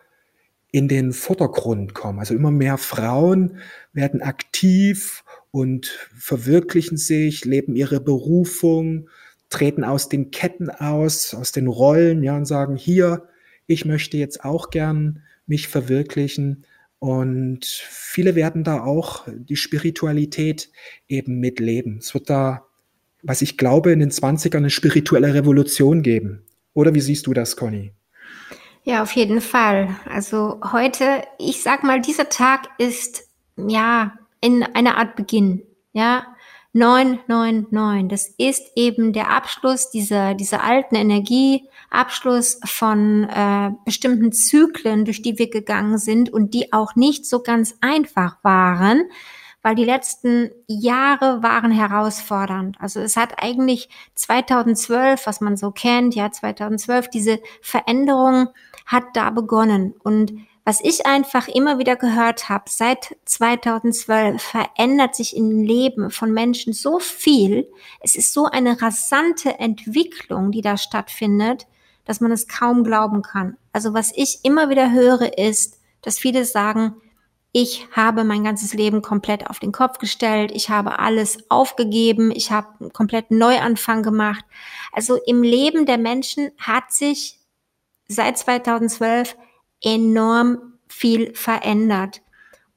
in 0.72 0.88
den 0.88 1.12
Vordergrund 1.12 1.94
kommen. 1.94 2.20
Also 2.20 2.34
immer 2.34 2.51
mehr 2.51 2.77
Frauen 2.77 3.58
werden 3.94 4.22
aktiv 4.22 5.24
und 5.51 5.88
verwirklichen 6.15 6.98
sich, 6.98 7.44
leben 7.44 7.75
ihre 7.75 8.00
Berufung, 8.00 9.10
treten 9.50 9.84
aus 9.84 10.08
den 10.08 10.32
Ketten 10.32 10.70
aus, 10.70 11.34
aus 11.34 11.51
den 11.51 11.68
Rollen, 11.68 12.24
ja, 12.24 12.38
und 12.38 12.46
sagen, 12.46 12.77
hier, 12.77 13.27
ich 13.68 13.86
möchte 13.86 14.18
jetzt 14.18 14.46
auch 14.46 14.70
gern 14.70 15.24
mich 15.46 15.68
verwirklichen. 15.68 16.65
Und 17.01 17.65
viele 17.65 18.36
werden 18.36 18.63
da 18.63 18.84
auch 18.84 19.27
die 19.27 19.55
Spiritualität 19.55 20.70
eben 21.08 21.39
mitleben. 21.39 21.98
Es 21.98 22.13
wird 22.13 22.29
da, 22.29 22.67
was 23.24 23.41
ich 23.41 23.58
glaube, 23.58 23.91
in 23.91 23.98
den 23.98 24.12
20ern 24.12 24.58
eine 24.58 24.70
spirituelle 24.70 25.34
Revolution 25.34 26.03
geben. 26.03 26.46
Oder 26.75 26.93
wie 26.93 27.01
siehst 27.01 27.25
du 27.25 27.34
das, 27.34 27.55
Conny? 27.55 27.91
Ja, 28.84 29.01
auf 29.01 29.13
jeden 29.13 29.41
Fall. 29.41 29.96
Also 30.08 30.60
heute, 30.72 31.24
ich 31.39 31.63
sag 31.63 31.84
mal, 31.84 32.01
dieser 32.01 32.29
Tag 32.29 32.70
ist 32.77 33.27
ja 33.58 34.13
in 34.39 34.62
einer 34.62 35.00
Art 35.00 35.15
Beginn. 35.15 35.63
Ja, 35.93 36.27
999. 36.74 38.08
Das 38.08 38.28
ist 38.38 38.72
eben 38.75 39.13
der 39.13 39.30
Abschluss 39.30 39.90
dieser, 39.90 40.34
dieser 40.36 40.63
alten 40.63 40.96
Energie, 40.96 41.68
Abschluss 41.90 42.60
von 42.63 43.25
äh, 43.25 43.72
bestimmten 43.86 44.32
Zyklen, 44.32 45.04
durch 45.06 45.22
die 45.22 45.38
wir 45.38 45.50
gegangen 45.50 45.98
sind 45.98 46.32
und 46.32 46.54
die 46.54 46.72
auch 46.72 46.96
nicht 46.96 47.25
so 47.25 47.42
ganz 47.42 47.75
einfach 47.82 48.38
waren, 48.44 49.04
weil 49.62 49.75
die 49.75 49.86
letzten 49.86 50.50
Jahre 50.68 51.44
waren 51.44 51.72
herausfordernd. 51.72 52.78
Also 52.80 53.01
es 53.01 53.18
hat 53.18 53.44
eigentlich 53.44 53.90
2012, 54.16 55.28
was 55.28 55.42
man 55.42 55.58
so 55.58 55.72
kennt, 55.72 56.16
ja 56.16 56.32
2012, 56.32 57.10
diese 57.10 57.40
Veränderung 57.62 58.48
hat 58.86 59.04
da 59.13 59.30
begonnen 59.30 59.94
und 60.04 60.34
was 60.63 60.80
ich 60.84 61.06
einfach 61.06 61.48
immer 61.48 61.80
wieder 61.80 61.96
gehört 61.96 62.50
habe, 62.50 62.65
seit 62.68 63.15
2012 63.25 64.41
verändert 64.41 65.15
sich 65.15 65.36
im 65.36 65.63
Leben 65.63 66.12
von 66.12 66.32
Menschen 66.32 66.74
so 66.74 67.00
viel. 67.00 67.68
Es 68.00 68.15
ist 68.15 68.34
so 68.34 68.46
eine 68.46 68.82
rasante 68.82 69.58
Entwicklung, 69.60 70.51
die 70.51 70.62
da 70.62 70.77
stattfindet, 70.77 71.65
dass 72.06 72.22
man 72.22 72.32
es 72.32 72.48
kaum 72.48 72.84
glauben 72.84 73.24
kann. 73.24 73.58
Also 73.74 73.94
was 73.94 74.12
ich 74.15 74.39
immer 74.44 74.70
wieder 74.70 74.91
höre, 74.91 75.38
ist, 75.38 75.80
dass 76.01 76.20
viele 76.20 76.46
sagen, 76.46 76.96
ich 77.53 77.88
habe 77.91 78.24
mein 78.24 78.44
ganzes 78.44 78.74
Leben 78.74 79.01
komplett 79.01 79.50
auf 79.50 79.60
den 79.60 79.72
Kopf 79.72 79.98
gestellt, 79.98 80.51
ich 80.53 80.70
habe 80.70 81.00
alles 81.00 81.39
aufgegeben, 81.50 82.32
ich 82.32 82.51
habe 82.51 82.68
einen 82.80 82.94
kompletten 82.94 83.38
Neuanfang 83.38 84.03
gemacht. 84.03 84.46
Also 84.94 85.18
im 85.25 85.44
Leben 85.44 85.86
der 85.86 85.98
Menschen 85.98 86.51
hat 86.58 86.94
sich 86.94 87.39
seit 88.08 88.38
2012 88.38 89.36
enorm 89.82 90.72
viel 90.88 91.34
verändert. 91.34 92.22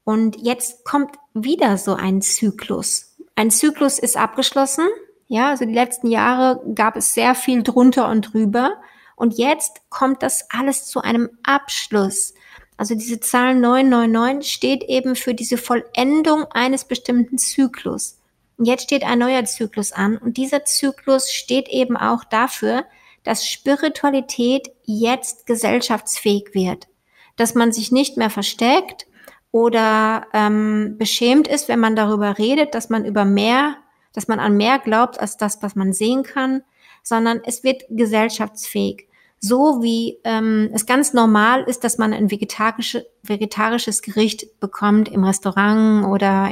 Und 0.04 0.37
jetzt 0.37 0.84
kommt 0.84 1.16
wieder 1.34 1.76
so 1.78 1.94
ein 1.94 2.23
Zyklus. 2.23 3.16
Ein 3.37 3.50
Zyklus 3.50 3.99
ist 3.99 4.16
abgeschlossen. 4.16 4.87
Ja, 5.26 5.50
also 5.50 5.64
die 5.64 5.75
letzten 5.75 6.08
Jahre 6.08 6.62
gab 6.75 6.96
es 6.96 7.14
sehr 7.14 7.34
viel 7.34 7.62
drunter 7.62 8.08
und 8.08 8.32
drüber. 8.32 8.76
Und 9.16 9.38
jetzt 9.38 9.80
kommt 9.90 10.23
das 10.23 10.49
alles 10.50 10.87
zu 10.87 11.00
einem 11.00 11.30
Abschluss. 11.42 12.34
Also 12.76 12.94
diese 12.94 13.20
Zahl 13.20 13.54
999 13.54 14.52
steht 14.52 14.82
eben 14.84 15.16
für 15.16 15.34
diese 15.34 15.56
Vollendung 15.56 16.44
eines 16.50 16.84
bestimmten 16.84 17.38
Zyklus. 17.38 18.18
Und 18.56 18.66
jetzt 18.66 18.84
steht 18.84 19.04
ein 19.04 19.18
neuer 19.18 19.44
Zyklus 19.44 19.92
an. 19.92 20.16
Und 20.16 20.37
dieser 20.37 20.64
Zyklus 20.64 21.32
steht 21.32 21.68
eben 21.68 21.96
auch 21.96 22.25
dafür, 22.25 22.84
dass 23.23 23.49
Spiritualität 23.49 24.70
jetzt 24.84 25.46
gesellschaftsfähig 25.46 26.50
wird 26.52 26.87
dass 27.36 27.54
man 27.54 27.72
sich 27.72 27.92
nicht 27.92 28.16
mehr 28.16 28.30
versteckt 28.30 29.06
oder 29.50 30.26
ähm, 30.32 30.96
beschämt 30.98 31.48
ist, 31.48 31.68
wenn 31.68 31.80
man 31.80 31.96
darüber 31.96 32.38
redet, 32.38 32.74
dass 32.74 32.90
man 32.90 33.04
über 33.04 33.24
mehr, 33.24 33.76
dass 34.12 34.28
man 34.28 34.40
an 34.40 34.56
mehr 34.56 34.78
glaubt 34.78 35.20
als 35.20 35.36
das, 35.36 35.62
was 35.62 35.76
man 35.76 35.92
sehen 35.92 36.22
kann, 36.22 36.62
sondern 37.02 37.40
es 37.44 37.62
wird 37.62 37.84
gesellschaftsfähig. 37.90 39.08
So 39.38 39.82
wie 39.82 40.18
ähm, 40.24 40.70
es 40.72 40.86
ganz 40.86 41.12
normal 41.12 41.64
ist, 41.64 41.84
dass 41.84 41.98
man 41.98 42.12
ein 42.12 42.30
vegetarische, 42.30 43.06
vegetarisches 43.22 44.00
Gericht 44.02 44.58
bekommt 44.58 45.08
im 45.08 45.22
Restaurant 45.22 46.06
oder 46.06 46.50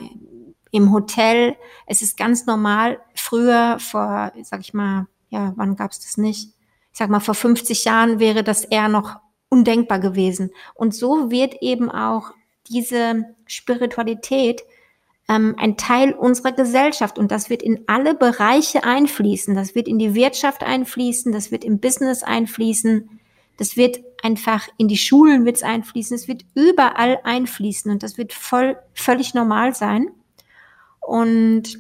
im 0.71 0.93
Hotel. 0.93 1.57
Es 1.87 2.03
ist 2.03 2.17
ganz 2.17 2.47
normal. 2.47 3.01
Früher, 3.15 3.79
vor, 3.79 4.33
sag 4.43 4.61
ich 4.61 4.75
mal, 4.75 5.07
ja, 5.31 5.55
wann 5.57 5.75
gab's 5.75 6.01
das 6.01 6.19
nicht? 6.19 6.51
Ich 6.93 6.99
sag 6.99 7.09
mal, 7.09 7.21
vor 7.21 7.35
50 7.35 7.85
Jahren 7.85 8.19
wäre 8.19 8.45
das 8.45 8.65
eher 8.65 8.89
noch 8.89 9.17
undenkbar 9.53 10.01
gewesen. 10.01 10.51
Und 10.75 10.95
so 10.95 11.31
wird 11.31 11.57
eben 11.61 11.91
auch 11.91 12.33
diese 12.71 13.27
Spiritualität 13.47 14.63
ähm, 15.29 15.55
ein 15.59 15.77
Teil 15.77 16.15
unserer 16.15 16.53
Gesellschaft 16.53 17.19
und 17.19 17.31
das 17.31 17.51
wird 17.51 17.63
in 17.63 17.85
alle 17.87 18.15
Bereiche 18.15 18.83
einfließen. 18.83 19.55
Das 19.55 19.75
wird 19.75 19.89
in 19.89 19.99
die 19.99 20.15
Wirtschaft 20.15 20.63
einfließen, 20.63 21.33
das 21.33 21.53
wird 21.53 21.65
im 21.65 21.81
Business 21.81 22.23
einfließen, 22.23 23.21
das 23.59 23.77
wird 23.77 24.01
einfach 24.23 24.69
in 24.79 24.89
die 24.89 24.97
Schulen 24.97 25.45
wird's 25.45 25.63
einfließen, 25.63 26.15
es 26.15 26.29
wird 26.29 26.47
überall 26.55 27.21
einfließen 27.23 27.91
und 27.93 28.03
das 28.03 28.17
wird 28.17 28.33
voll 28.33 28.79
völlig 28.95 29.35
normal 29.35 29.75
sein. 29.75 30.09
Und 31.01 31.79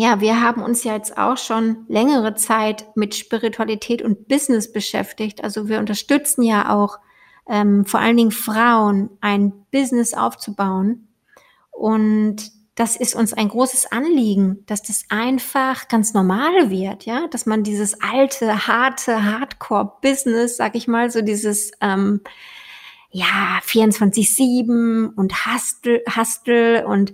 ja, 0.00 0.22
wir 0.22 0.40
haben 0.40 0.62
uns 0.62 0.82
ja 0.82 0.94
jetzt 0.94 1.18
auch 1.18 1.36
schon 1.36 1.84
längere 1.86 2.34
Zeit 2.34 2.86
mit 2.96 3.14
Spiritualität 3.14 4.00
und 4.00 4.28
Business 4.28 4.72
beschäftigt. 4.72 5.44
Also 5.44 5.68
wir 5.68 5.78
unterstützen 5.78 6.42
ja 6.42 6.74
auch 6.74 6.98
ähm, 7.46 7.84
vor 7.84 8.00
allen 8.00 8.16
Dingen 8.16 8.30
Frauen, 8.30 9.10
ein 9.20 9.52
Business 9.70 10.14
aufzubauen. 10.14 11.08
Und 11.70 12.50
das 12.76 12.96
ist 12.96 13.14
uns 13.14 13.34
ein 13.34 13.50
großes 13.50 13.92
Anliegen, 13.92 14.64
dass 14.64 14.80
das 14.80 15.04
einfach 15.10 15.88
ganz 15.88 16.14
normal 16.14 16.70
wird, 16.70 17.04
ja, 17.04 17.26
dass 17.28 17.44
man 17.44 17.62
dieses 17.62 18.00
alte, 18.00 18.66
harte 18.66 19.22
Hardcore-Business, 19.22 20.56
sag 20.56 20.76
ich 20.76 20.88
mal, 20.88 21.10
so 21.10 21.20
dieses 21.20 21.72
ähm, 21.82 22.22
ja 23.10 23.60
24/7 23.66 25.14
und 25.14 25.46
Hustle, 25.46 26.02
Hustle 26.16 26.86
und 26.86 27.12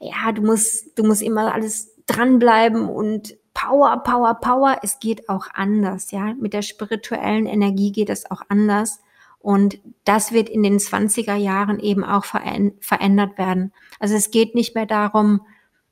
ja, 0.00 0.32
du 0.32 0.40
musst, 0.40 0.98
du 0.98 1.04
musst 1.04 1.20
immer 1.20 1.52
alles 1.52 1.93
dranbleiben 2.06 2.88
und 2.88 3.36
Power, 3.54 4.02
Power, 4.02 4.34
Power. 4.34 4.78
Es 4.82 4.98
geht 4.98 5.28
auch 5.28 5.46
anders, 5.54 6.10
ja. 6.10 6.34
Mit 6.34 6.52
der 6.52 6.62
spirituellen 6.62 7.46
Energie 7.46 7.92
geht 7.92 8.10
es 8.10 8.30
auch 8.30 8.42
anders. 8.48 9.00
Und 9.38 9.78
das 10.04 10.32
wird 10.32 10.48
in 10.48 10.62
den 10.62 10.78
20er 10.78 11.36
Jahren 11.36 11.78
eben 11.78 12.02
auch 12.02 12.24
verändert 12.24 13.38
werden. 13.38 13.72
Also 14.00 14.14
es 14.14 14.30
geht 14.30 14.54
nicht 14.54 14.74
mehr 14.74 14.86
darum, 14.86 15.46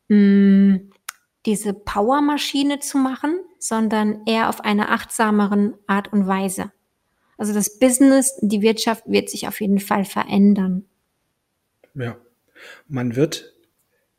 mh, 0.09 0.81
diese 1.45 1.75
Powermaschine 1.75 2.78
zu 2.78 2.99
machen, 2.99 3.40
sondern 3.59 4.23
eher 4.26 4.49
auf 4.49 4.62
eine 4.62 4.88
achtsameren 4.88 5.75
Art 5.87 6.12
und 6.12 6.26
Weise. 6.26 6.73
Also 7.37 7.52
das 7.52 7.78
Business, 7.78 8.38
die 8.40 8.62
Wirtschaft 8.62 9.04
wird 9.07 9.28
sich 9.28 9.49
auf 9.49 9.61
jeden 9.61 9.81
Fall 9.81 10.04
verändern. 10.04 10.87
Ja, 11.95 12.16
man 12.88 13.16
wird 13.16 13.51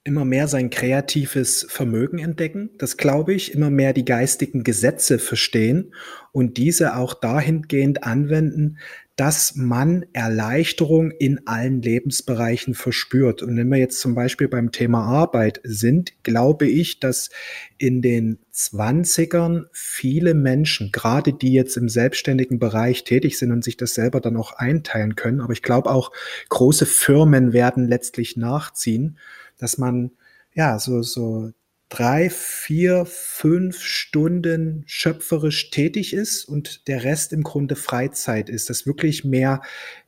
immer 0.05 0.25
mehr 0.25 0.47
sein 0.47 0.69
kreatives 0.69 1.65
Vermögen 1.69 2.19
entdecken, 2.19 2.71
das 2.77 2.97
glaube 2.97 3.33
ich, 3.33 3.53
immer 3.53 3.69
mehr 3.69 3.93
die 3.93 4.03
geistigen 4.03 4.63
Gesetze 4.63 5.17
verstehen 5.17 5.93
und 6.33 6.57
diese 6.57 6.97
auch 6.97 7.13
dahingehend 7.13 8.03
anwenden, 8.03 8.79
dass 9.15 9.55
man 9.55 10.05
Erleichterung 10.13 11.11
in 11.11 11.45
allen 11.45 11.83
Lebensbereichen 11.83 12.73
verspürt. 12.73 13.43
Und 13.43 13.55
wenn 13.57 13.69
wir 13.69 13.77
jetzt 13.77 13.99
zum 13.99 14.15
Beispiel 14.15 14.47
beim 14.47 14.71
Thema 14.71 15.03
Arbeit 15.03 15.61
sind, 15.63 16.13
glaube 16.23 16.67
ich, 16.67 16.99
dass 16.99 17.29
in 17.77 18.01
den 18.01 18.39
Zwanzigern 18.49 19.67
viele 19.71 20.33
Menschen, 20.33 20.91
gerade 20.91 21.31
die 21.31 21.53
jetzt 21.53 21.77
im 21.77 21.89
selbstständigen 21.89 22.57
Bereich 22.57 23.03
tätig 23.03 23.37
sind 23.37 23.51
und 23.51 23.63
sich 23.63 23.77
das 23.77 23.93
selber 23.93 24.19
dann 24.19 24.35
auch 24.35 24.53
einteilen 24.53 25.15
können, 25.15 25.41
aber 25.41 25.53
ich 25.53 25.61
glaube 25.61 25.91
auch 25.91 26.11
große 26.49 26.87
Firmen 26.87 27.53
werden 27.53 27.87
letztlich 27.87 28.35
nachziehen, 28.35 29.19
dass 29.59 29.77
man 29.77 30.11
ja 30.55 30.79
so, 30.79 31.03
so 31.03 31.51
drei, 31.93 32.31
vier, 32.31 33.05
fünf 33.05 33.81
Stunden 33.81 34.83
schöpferisch 34.87 35.69
tätig 35.69 36.13
ist 36.13 36.43
und 36.43 36.87
der 36.87 37.03
Rest 37.03 37.33
im 37.33 37.43
Grunde 37.43 37.75
Freizeit 37.75 38.49
ist, 38.49 38.71
dass 38.71 38.87
wirklich 38.87 39.23
mehr 39.23 39.61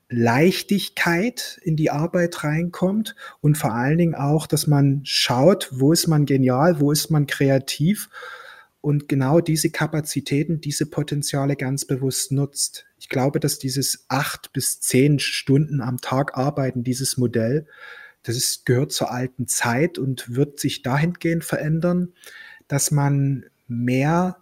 Leichtigkeit 0.09 1.59
in 1.63 1.75
die 1.75 1.91
Arbeit 1.91 2.43
reinkommt 2.43 3.15
und 3.39 3.55
vor 3.55 3.73
allen 3.73 3.99
Dingen 3.99 4.15
auch, 4.15 4.47
dass 4.47 4.65
man 4.65 5.01
schaut, 5.03 5.69
wo 5.73 5.93
ist 5.93 6.07
man 6.07 6.25
genial, 6.25 6.79
wo 6.79 6.91
ist 6.91 7.11
man 7.11 7.27
kreativ 7.27 8.09
und 8.81 9.07
genau 9.07 9.39
diese 9.39 9.69
Kapazitäten, 9.69 10.61
diese 10.61 10.87
Potenziale 10.87 11.55
ganz 11.55 11.85
bewusst 11.85 12.31
nutzt. 12.31 12.87
Ich 12.97 13.09
glaube, 13.09 13.39
dass 13.39 13.59
dieses 13.59 14.05
acht 14.07 14.53
bis 14.53 14.79
zehn 14.79 15.19
Stunden 15.19 15.81
am 15.81 15.99
Tag 15.99 16.35
arbeiten, 16.35 16.83
dieses 16.83 17.17
Modell, 17.17 17.67
das 18.25 18.35
ist, 18.35 18.65
gehört 18.65 18.91
zur 18.91 19.11
alten 19.11 19.47
Zeit 19.47 19.97
und 19.97 20.35
wird 20.35 20.59
sich 20.59 20.81
dahingehend 20.81 21.43
verändern, 21.43 22.13
dass 22.67 22.91
man 22.91 23.45
mehr, 23.67 24.37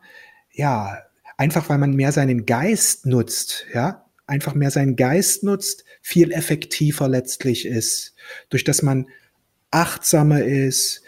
ja, 0.51 0.99
einfach 1.37 1.69
weil 1.69 1.77
man 1.77 1.93
mehr 1.93 2.11
seinen 2.11 2.45
Geist 2.45 3.05
nutzt, 3.05 3.65
ja, 3.73 4.05
einfach 4.25 4.55
mehr 4.55 4.71
seinen 4.71 4.95
Geist 4.95 5.43
nutzt, 5.43 5.83
viel 6.01 6.31
effektiver 6.31 7.07
letztlich 7.09 7.65
ist, 7.65 8.15
durch 8.49 8.63
dass 8.63 8.81
man 8.81 9.07
achtsamer 9.71 10.43
ist, 10.43 11.02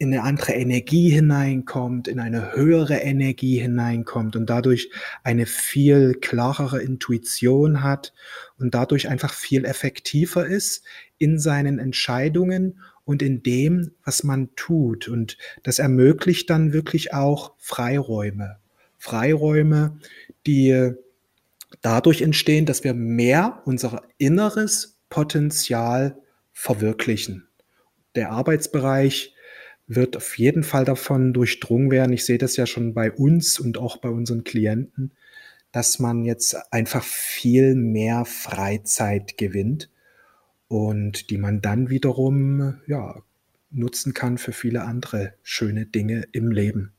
in 0.00 0.14
eine 0.14 0.22
andere 0.22 0.54
Energie 0.54 1.10
hineinkommt, 1.10 2.08
in 2.08 2.20
eine 2.20 2.54
höhere 2.56 2.96
Energie 2.96 3.58
hineinkommt 3.60 4.34
und 4.34 4.48
dadurch 4.48 4.90
eine 5.24 5.44
viel 5.44 6.14
klarere 6.14 6.80
Intuition 6.80 7.82
hat 7.82 8.14
und 8.58 8.74
dadurch 8.74 9.10
einfach 9.10 9.34
viel 9.34 9.66
effektiver 9.66 10.46
ist 10.46 10.84
in 11.18 11.38
seinen 11.38 11.78
Entscheidungen 11.78 12.80
und 13.04 13.20
in 13.20 13.42
dem, 13.42 13.90
was 14.02 14.24
man 14.24 14.48
tut. 14.56 15.06
Und 15.06 15.36
das 15.64 15.78
ermöglicht 15.78 16.48
dann 16.48 16.72
wirklich 16.72 17.12
auch 17.12 17.52
Freiräume. 17.58 18.56
Freiräume, 18.96 19.98
die 20.46 20.92
dadurch 21.82 22.22
entstehen, 22.22 22.64
dass 22.64 22.84
wir 22.84 22.94
mehr 22.94 23.60
unser 23.66 24.02
inneres 24.16 24.98
Potenzial 25.10 26.16
verwirklichen. 26.52 27.48
Der 28.14 28.30
Arbeitsbereich 28.30 29.34
wird 29.90 30.16
auf 30.16 30.38
jeden 30.38 30.62
Fall 30.62 30.84
davon 30.84 31.32
durchdrungen 31.32 31.90
werden. 31.90 32.12
Ich 32.12 32.24
sehe 32.24 32.38
das 32.38 32.56
ja 32.56 32.64
schon 32.64 32.94
bei 32.94 33.10
uns 33.10 33.58
und 33.58 33.76
auch 33.76 33.96
bei 33.96 34.08
unseren 34.08 34.44
Klienten, 34.44 35.10
dass 35.72 35.98
man 35.98 36.24
jetzt 36.24 36.72
einfach 36.72 37.02
viel 37.02 37.74
mehr 37.74 38.24
Freizeit 38.24 39.36
gewinnt 39.36 39.90
und 40.68 41.30
die 41.30 41.38
man 41.38 41.60
dann 41.60 41.90
wiederum 41.90 42.80
ja, 42.86 43.20
nutzen 43.70 44.14
kann 44.14 44.38
für 44.38 44.52
viele 44.52 44.82
andere 44.82 45.34
schöne 45.42 45.86
Dinge 45.86 46.24
im 46.30 46.52
Leben. 46.52 46.92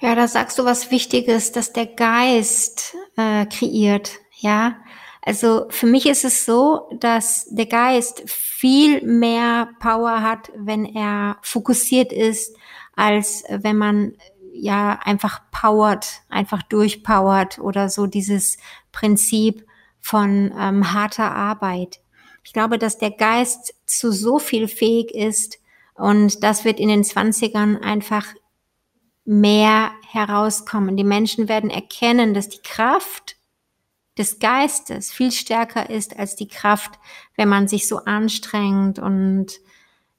Ja, 0.00 0.14
da 0.14 0.28
sagst 0.28 0.58
du 0.58 0.64
was 0.64 0.90
Wichtiges, 0.90 1.52
dass 1.52 1.74
der 1.74 1.86
Geist 1.86 2.96
äh, 3.18 3.44
kreiert. 3.44 4.12
Ja, 4.38 4.78
also 5.22 5.66
für 5.68 5.86
mich 5.86 6.06
ist 6.06 6.24
es 6.24 6.46
so, 6.46 6.88
dass 6.98 7.46
der 7.50 7.66
Geist 7.66 8.22
viel 8.26 9.02
mehr 9.04 9.68
Power 9.78 10.22
hat, 10.22 10.50
wenn 10.56 10.84
er 10.84 11.36
fokussiert 11.42 12.12
ist, 12.12 12.56
als 12.94 13.44
wenn 13.48 13.76
man 13.76 14.16
ja 14.52 14.98
einfach 15.04 15.42
powert, 15.52 16.22
einfach 16.28 16.62
durchpowert 16.62 17.58
oder 17.58 17.88
so 17.88 18.06
dieses 18.06 18.56
Prinzip 18.92 19.66
von 20.00 20.52
ähm, 20.58 20.92
harter 20.92 21.34
Arbeit. 21.34 22.00
Ich 22.42 22.52
glaube, 22.52 22.78
dass 22.78 22.98
der 22.98 23.10
Geist 23.10 23.74
zu 23.86 24.12
so 24.12 24.38
viel 24.38 24.68
fähig 24.68 25.14
ist 25.14 25.58
und 25.94 26.42
das 26.42 26.64
wird 26.64 26.80
in 26.80 26.88
den 26.88 27.04
Zwanzigern 27.04 27.76
einfach 27.76 28.26
mehr 29.24 29.92
herauskommen. 30.10 30.96
Die 30.96 31.04
Menschen 31.04 31.48
werden 31.48 31.70
erkennen, 31.70 32.32
dass 32.32 32.48
die 32.48 32.62
Kraft 32.62 33.36
des 34.18 34.38
Geistes 34.38 35.10
viel 35.10 35.32
stärker 35.32 35.88
ist 35.88 36.18
als 36.18 36.36
die 36.36 36.48
Kraft, 36.48 36.98
wenn 37.36 37.48
man 37.48 37.68
sich 37.68 37.88
so 37.88 37.98
anstrengt 37.98 38.98
und 38.98 39.60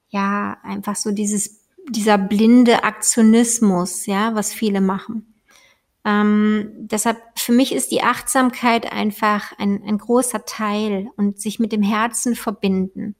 ja, 0.09 0.57
einfach 0.63 0.95
so 0.95 1.11
dieses, 1.11 1.61
dieser 1.89 2.17
blinde 2.17 2.83
Aktionismus, 2.83 4.05
ja, 4.05 4.35
was 4.35 4.53
viele 4.53 4.81
machen. 4.81 5.31
Ähm, 6.03 6.71
deshalb, 6.77 7.17
für 7.37 7.51
mich 7.51 7.73
ist 7.73 7.91
die 7.91 8.01
Achtsamkeit 8.01 8.91
einfach 8.91 9.57
ein, 9.59 9.83
ein 9.83 9.97
großer 9.97 10.45
Teil 10.45 11.09
und 11.15 11.39
sich 11.39 11.59
mit 11.59 11.71
dem 11.71 11.83
Herzen 11.83 12.35
verbinden. 12.35 13.15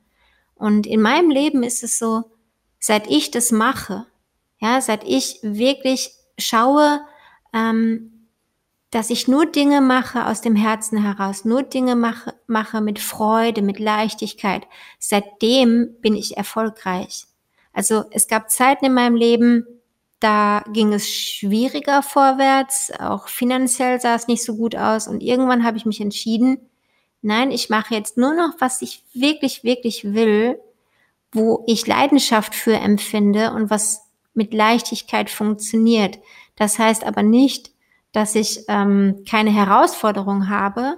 Und 0.55 0.87
in 0.87 1.01
meinem 1.01 1.29
Leben 1.29 1.63
ist 1.63 1.83
es 1.83 1.99
so, 1.99 2.23
seit 2.79 3.07
ich 3.09 3.31
das 3.31 3.51
mache, 3.51 4.07
ja, 4.59 4.81
seit 4.81 5.03
ich 5.03 5.39
wirklich 5.43 6.11
schaue, 6.37 7.01
ähm, 7.53 8.20
dass 8.91 9.09
ich 9.09 9.27
nur 9.29 9.45
Dinge 9.45 9.79
mache 9.79 10.27
aus 10.27 10.41
dem 10.41 10.55
Herzen 10.55 11.01
heraus, 11.01 11.45
nur 11.45 11.63
Dinge 11.63 11.95
mache, 11.95 12.33
mache 12.45 12.81
mit 12.81 12.99
Freude, 12.99 13.61
mit 13.61 13.79
Leichtigkeit. 13.79 14.67
Seitdem 14.99 15.95
bin 16.01 16.15
ich 16.15 16.35
erfolgreich. 16.35 17.25
Also 17.73 18.03
es 18.11 18.27
gab 18.27 18.51
Zeiten 18.51 18.85
in 18.85 18.93
meinem 18.93 19.15
Leben, 19.15 19.65
da 20.19 20.63
ging 20.71 20.93
es 20.93 21.09
schwieriger 21.09 22.03
vorwärts, 22.03 22.91
auch 22.99 23.29
finanziell 23.29 23.99
sah 23.99 24.13
es 24.13 24.27
nicht 24.27 24.43
so 24.43 24.55
gut 24.55 24.75
aus 24.75 25.07
und 25.07 25.23
irgendwann 25.23 25.63
habe 25.63 25.77
ich 25.77 25.85
mich 25.85 26.01
entschieden, 26.01 26.69
nein, 27.21 27.49
ich 27.49 27.69
mache 27.69 27.95
jetzt 27.95 28.17
nur 28.17 28.35
noch, 28.35 28.53
was 28.59 28.81
ich 28.81 29.03
wirklich, 29.13 29.63
wirklich 29.63 30.13
will, 30.13 30.59
wo 31.31 31.63
ich 31.65 31.87
Leidenschaft 31.87 32.53
für 32.53 32.73
empfinde 32.73 33.53
und 33.53 33.69
was 33.69 34.01
mit 34.33 34.53
Leichtigkeit 34.53 35.29
funktioniert. 35.29 36.19
Das 36.55 36.77
heißt 36.77 37.05
aber 37.05 37.23
nicht, 37.23 37.71
dass 38.11 38.35
ich 38.35 38.65
ähm, 38.67 39.23
keine 39.29 39.51
Herausforderung 39.51 40.49
habe, 40.49 40.97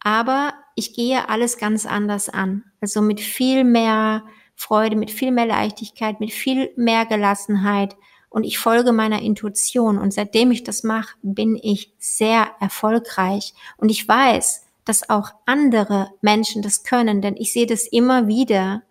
aber 0.00 0.54
ich 0.74 0.94
gehe 0.94 1.28
alles 1.28 1.58
ganz 1.58 1.86
anders 1.86 2.28
an. 2.28 2.64
Also 2.80 3.02
mit 3.02 3.20
viel 3.20 3.64
mehr 3.64 4.24
Freude, 4.56 4.96
mit 4.96 5.10
viel 5.10 5.32
mehr 5.32 5.46
Leichtigkeit, 5.46 6.20
mit 6.20 6.32
viel 6.32 6.70
mehr 6.76 7.06
Gelassenheit 7.06 7.96
und 8.30 8.44
ich 8.44 8.58
folge 8.58 8.92
meiner 8.92 9.20
Intuition. 9.20 9.98
Und 9.98 10.14
seitdem 10.14 10.52
ich 10.52 10.64
das 10.64 10.84
mache, 10.84 11.16
bin 11.22 11.58
ich 11.60 11.92
sehr 11.98 12.52
erfolgreich. 12.60 13.54
Und 13.76 13.90
ich 13.90 14.06
weiß, 14.06 14.66
dass 14.84 15.10
auch 15.10 15.32
andere 15.46 16.10
Menschen 16.20 16.62
das 16.62 16.84
können, 16.84 17.20
denn 17.20 17.36
ich 17.36 17.52
sehe 17.52 17.66
das 17.66 17.86
immer 17.86 18.28
wieder, 18.28 18.82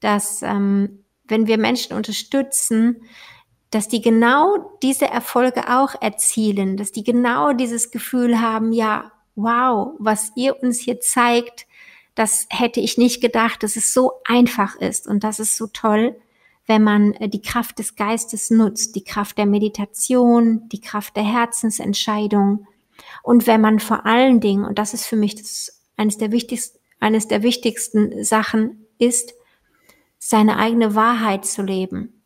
dass 0.00 0.42
ähm, 0.42 1.04
wenn 1.24 1.46
wir 1.46 1.58
Menschen 1.58 1.96
unterstützen, 1.96 3.02
dass 3.70 3.88
die 3.88 4.00
genau 4.00 4.76
diese 4.82 5.06
Erfolge 5.06 5.68
auch 5.68 6.00
erzielen, 6.00 6.76
dass 6.76 6.92
die 6.92 7.04
genau 7.04 7.52
dieses 7.52 7.90
Gefühl 7.90 8.40
haben, 8.40 8.72
ja, 8.72 9.12
wow, 9.36 9.94
was 9.98 10.32
ihr 10.34 10.60
uns 10.62 10.80
hier 10.80 11.00
zeigt, 11.00 11.66
das 12.14 12.46
hätte 12.50 12.80
ich 12.80 12.98
nicht 12.98 13.20
gedacht, 13.20 13.62
dass 13.62 13.76
es 13.76 13.94
so 13.94 14.12
einfach 14.24 14.76
ist 14.76 15.06
und 15.06 15.22
das 15.24 15.38
ist 15.38 15.56
so 15.56 15.68
toll, 15.68 16.16
wenn 16.66 16.82
man 16.82 17.14
äh, 17.14 17.28
die 17.28 17.42
Kraft 17.42 17.78
des 17.78 17.96
Geistes 17.96 18.50
nutzt, 18.50 18.96
die 18.96 19.04
Kraft 19.04 19.38
der 19.38 19.46
Meditation, 19.46 20.68
die 20.68 20.80
Kraft 20.80 21.16
der 21.16 21.24
Herzensentscheidung 21.24 22.66
und 23.22 23.46
wenn 23.46 23.60
man 23.60 23.78
vor 23.80 24.06
allen 24.06 24.40
Dingen, 24.40 24.64
und 24.64 24.78
das 24.78 24.94
ist 24.94 25.06
für 25.06 25.16
mich 25.16 25.34
das, 25.36 25.80
eines 25.96 26.18
der 26.18 26.32
wichtigsten, 26.32 26.78
eines 26.98 27.28
der 27.28 27.42
wichtigsten 27.42 28.24
Sachen 28.24 28.86
ist, 28.98 29.34
seine 30.18 30.58
eigene 30.58 30.94
Wahrheit 30.94 31.46
zu 31.46 31.62
leben. 31.62 32.19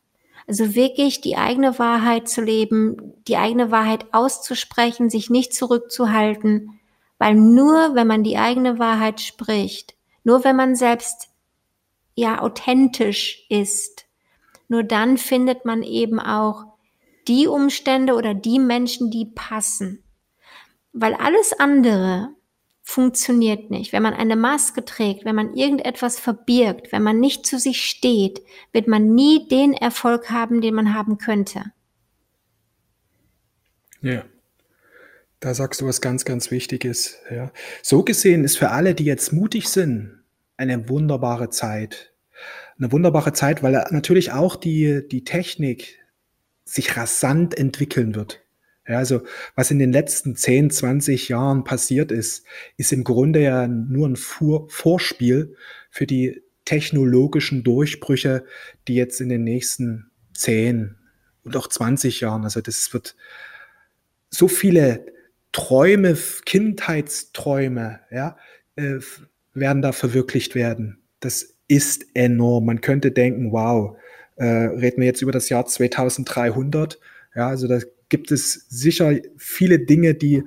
Also 0.46 0.74
wirklich 0.74 1.20
die 1.20 1.36
eigene 1.36 1.78
Wahrheit 1.78 2.28
zu 2.28 2.42
leben, 2.42 3.14
die 3.26 3.36
eigene 3.36 3.70
Wahrheit 3.70 4.12
auszusprechen, 4.12 5.08
sich 5.08 5.30
nicht 5.30 5.54
zurückzuhalten, 5.54 6.80
weil 7.18 7.34
nur 7.34 7.94
wenn 7.94 8.06
man 8.06 8.24
die 8.24 8.36
eigene 8.36 8.78
Wahrheit 8.78 9.20
spricht, 9.20 9.94
nur 10.22 10.44
wenn 10.44 10.56
man 10.56 10.76
selbst 10.76 11.28
ja 12.14 12.42
authentisch 12.42 13.46
ist, 13.48 14.06
nur 14.68 14.82
dann 14.82 15.16
findet 15.16 15.64
man 15.64 15.82
eben 15.82 16.20
auch 16.20 16.64
die 17.28 17.46
Umstände 17.46 18.14
oder 18.14 18.34
die 18.34 18.58
Menschen, 18.58 19.10
die 19.10 19.24
passen. 19.24 20.02
Weil 20.92 21.14
alles 21.14 21.52
andere 21.58 22.33
funktioniert 22.86 23.70
nicht. 23.70 23.92
Wenn 23.92 24.02
man 24.02 24.12
eine 24.12 24.36
Maske 24.36 24.84
trägt, 24.84 25.24
wenn 25.24 25.34
man 25.34 25.54
irgendetwas 25.54 26.20
verbirgt, 26.20 26.92
wenn 26.92 27.02
man 27.02 27.18
nicht 27.18 27.46
zu 27.46 27.58
sich 27.58 27.84
steht, 27.84 28.42
wird 28.72 28.86
man 28.86 29.14
nie 29.14 29.48
den 29.48 29.72
Erfolg 29.72 30.30
haben, 30.30 30.60
den 30.60 30.74
man 30.74 30.94
haben 30.94 31.16
könnte. 31.16 31.64
Ja. 34.02 34.24
Da 35.40 35.54
sagst 35.54 35.80
du 35.80 35.86
was 35.86 36.02
ganz, 36.02 36.26
ganz 36.26 36.50
Wichtiges. 36.50 37.18
Ja. 37.30 37.50
So 37.82 38.02
gesehen 38.02 38.44
ist 38.44 38.58
für 38.58 38.70
alle, 38.70 38.94
die 38.94 39.04
jetzt 39.04 39.32
mutig 39.32 39.68
sind, 39.68 40.22
eine 40.58 40.88
wunderbare 40.88 41.48
Zeit. 41.48 42.12
Eine 42.78 42.92
wunderbare 42.92 43.32
Zeit, 43.32 43.62
weil 43.62 43.72
natürlich 43.90 44.32
auch 44.32 44.56
die, 44.56 45.08
die 45.10 45.24
Technik 45.24 45.98
sich 46.64 46.96
rasant 46.98 47.56
entwickeln 47.56 48.14
wird. 48.14 48.43
Ja, 48.86 48.98
also 48.98 49.22
was 49.54 49.70
in 49.70 49.78
den 49.78 49.92
letzten 49.92 50.36
10, 50.36 50.70
20 50.70 51.28
Jahren 51.28 51.64
passiert 51.64 52.12
ist, 52.12 52.44
ist 52.76 52.92
im 52.92 53.02
Grunde 53.02 53.40
ja 53.40 53.66
nur 53.66 54.08
ein 54.08 54.16
Vor 54.16 54.68
Vorspiel 54.68 55.56
für 55.90 56.06
die 56.06 56.42
technologischen 56.64 57.62
Durchbrüche, 57.62 58.44
die 58.88 58.94
jetzt 58.94 59.20
in 59.20 59.28
den 59.28 59.44
nächsten 59.44 60.10
10 60.34 60.96
und 61.44 61.56
auch 61.56 61.68
20 61.68 62.20
Jahren, 62.20 62.44
also 62.44 62.60
das 62.60 62.92
wird 62.92 63.16
so 64.30 64.48
viele 64.48 65.06
Träume, 65.52 66.16
Kindheitsträume, 66.44 68.00
ja, 68.10 68.36
äh, 68.76 68.98
werden 69.52 69.82
da 69.82 69.92
verwirklicht 69.92 70.54
werden. 70.54 70.98
Das 71.20 71.54
ist 71.68 72.06
enorm. 72.14 72.66
Man 72.66 72.80
könnte 72.80 73.12
denken, 73.12 73.52
wow, 73.52 73.96
äh, 74.36 74.44
reden 74.44 75.00
wir 75.00 75.06
jetzt 75.06 75.22
über 75.22 75.32
das 75.32 75.48
Jahr 75.48 75.64
2300, 75.64 76.98
ja, 77.36 77.48
also 77.48 77.68
da 77.68 77.78
gibt 78.14 78.30
es 78.30 78.66
sicher 78.68 79.16
viele 79.36 79.80
Dinge, 79.80 80.14
die 80.14 80.44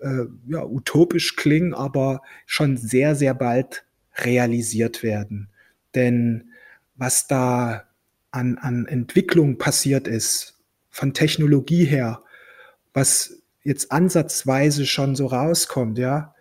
äh, 0.00 0.24
ja, 0.48 0.64
utopisch 0.64 1.36
klingen, 1.36 1.72
aber 1.72 2.22
schon 2.44 2.76
sehr, 2.76 3.14
sehr 3.14 3.34
bald 3.34 3.84
realisiert 4.16 5.04
werden. 5.04 5.48
Denn 5.94 6.50
was 6.96 7.28
da 7.28 7.84
an, 8.32 8.58
an 8.58 8.86
Entwicklung 8.86 9.58
passiert 9.58 10.08
ist, 10.08 10.58
von 10.90 11.14
Technologie 11.14 11.84
her, 11.84 12.24
was 12.94 13.44
jetzt 13.62 13.92
ansatzweise 13.92 14.86
schon 14.86 15.14
so 15.14 15.26
rauskommt, 15.26 15.96
ja. 15.98 16.34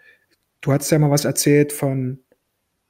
Du 0.62 0.74
hast 0.74 0.90
ja 0.90 0.98
mal 0.98 1.12
was 1.12 1.26
erzählt 1.26 1.72
von, 1.72 2.18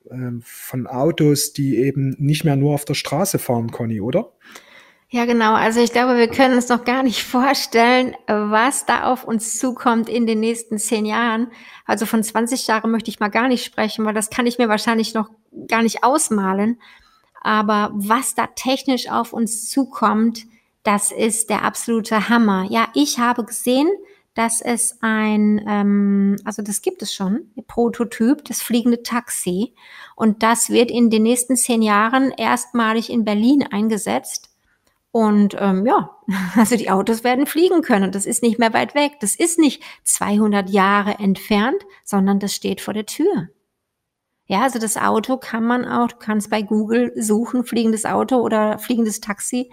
äh, 0.09 0.39
von 0.41 0.87
Autos, 0.87 1.51
die 1.51 1.79
eben 1.79 2.15
nicht 2.17 2.45
mehr 2.45 2.55
nur 2.55 2.75
auf 2.75 2.85
der 2.85 2.93
Straße 2.93 3.39
fahren, 3.39 3.71
Conny, 3.71 3.99
oder? 3.99 4.31
Ja, 5.13 5.25
genau. 5.25 5.53
Also 5.53 5.79
ich 5.79 5.91
glaube, 5.91 6.17
wir 6.17 6.27
können 6.27 6.55
uns 6.55 6.69
noch 6.69 6.85
gar 6.85 7.03
nicht 7.03 7.21
vorstellen, 7.23 8.15
was 8.25 8.87
da 8.87 9.03
auf 9.03 9.23
uns 9.25 9.59
zukommt 9.59 10.09
in 10.09 10.25
den 10.25 10.39
nächsten 10.39 10.79
zehn 10.79 11.05
Jahren. 11.05 11.51
Also 11.85 12.07
von 12.07 12.23
20 12.23 12.65
Jahren 12.65 12.89
möchte 12.89 13.11
ich 13.11 13.19
mal 13.19 13.29
gar 13.29 13.47
nicht 13.47 13.63
sprechen, 13.63 14.05
weil 14.05 14.15
das 14.15 14.31
kann 14.31 14.47
ich 14.47 14.57
mir 14.57 14.69
wahrscheinlich 14.69 15.13
noch 15.13 15.29
gar 15.67 15.83
nicht 15.83 16.03
ausmalen. 16.03 16.81
Aber 17.41 17.91
was 17.93 18.33
da 18.33 18.47
technisch 18.47 19.07
auf 19.07 19.33
uns 19.33 19.69
zukommt, 19.69 20.47
das 20.81 21.11
ist 21.11 21.51
der 21.51 21.61
absolute 21.63 22.29
Hammer. 22.29 22.65
Ja, 22.71 22.87
ich 22.95 23.19
habe 23.19 23.45
gesehen, 23.45 23.91
dass 24.33 24.61
es 24.61 24.97
ein, 25.01 25.63
ähm, 25.67 26.37
also 26.43 26.63
das 26.63 26.81
gibt 26.81 27.03
es 27.03 27.13
schon, 27.13 27.51
Prototyp, 27.67 28.45
das 28.45 28.63
fliegende 28.63 29.03
Taxi. 29.03 29.75
Und 30.15 30.41
das 30.41 30.71
wird 30.71 30.89
in 30.89 31.11
den 31.11 31.21
nächsten 31.21 31.55
zehn 31.55 31.83
Jahren 31.83 32.31
erstmalig 32.31 33.11
in 33.11 33.25
Berlin 33.25 33.61
eingesetzt. 33.61 34.49
Und 35.13 35.55
ähm, 35.59 35.85
ja, 35.85 36.09
also 36.55 36.75
die 36.75 36.89
Autos 36.89 37.23
werden 37.23 37.45
fliegen 37.45 37.83
können. 37.83 38.11
Das 38.11 38.25
ist 38.25 38.41
nicht 38.41 38.57
mehr 38.57 38.73
weit 38.73 38.95
weg. 38.95 39.19
Das 39.21 39.35
ist 39.35 39.59
nicht 39.59 39.83
200 40.05 40.71
Jahre 40.71 41.19
entfernt, 41.19 41.85
sondern 42.03 42.39
das 42.39 42.55
steht 42.55 42.81
vor 42.81 42.95
der 42.95 43.05
Tür. 43.05 43.49
Ja, 44.47 44.63
also 44.63 44.79
das 44.79 44.97
Auto 44.97 45.37
kann 45.37 45.65
man 45.65 45.85
auch, 45.85 46.07
du 46.07 46.15
kannst 46.17 46.49
bei 46.49 46.63
Google 46.63 47.13
suchen, 47.15 47.63
fliegendes 47.63 48.05
Auto 48.05 48.37
oder 48.37 48.79
fliegendes 48.79 49.21
Taxi. 49.21 49.71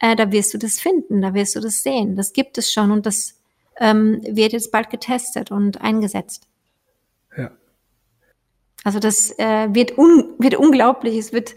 Äh, 0.00 0.16
da 0.16 0.32
wirst 0.32 0.54
du 0.54 0.58
das 0.58 0.80
finden, 0.80 1.20
da 1.20 1.34
wirst 1.34 1.54
du 1.54 1.60
das 1.60 1.82
sehen. 1.82 2.16
Das 2.16 2.32
gibt 2.32 2.56
es 2.56 2.72
schon 2.72 2.90
und 2.90 3.04
das 3.04 3.34
ähm, 3.78 4.22
wird 4.22 4.54
jetzt 4.54 4.72
bald 4.72 4.88
getestet 4.88 5.50
und 5.50 5.82
eingesetzt. 5.82 6.48
Also 8.84 8.98
das 8.98 9.30
äh, 9.38 9.68
wird, 9.72 9.98
un 9.98 10.34
wird 10.38 10.56
unglaublich. 10.56 11.16
Es 11.16 11.32
wird 11.32 11.54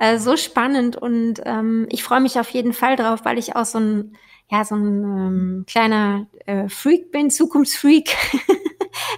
äh, 0.00 0.18
so 0.18 0.36
spannend 0.36 0.96
und 0.96 1.40
ähm, 1.44 1.86
ich 1.90 2.02
freue 2.02 2.20
mich 2.20 2.38
auf 2.38 2.50
jeden 2.50 2.72
Fall 2.72 2.96
drauf, 2.96 3.20
weil 3.24 3.38
ich 3.38 3.56
auch 3.56 3.64
so 3.64 3.78
ein, 3.78 4.16
ja, 4.50 4.64
so 4.64 4.74
ein 4.74 5.02
ähm, 5.04 5.64
kleiner 5.66 6.26
äh, 6.46 6.68
Freak 6.68 7.12
bin, 7.12 7.30
Zukunftsfreak. 7.30 8.16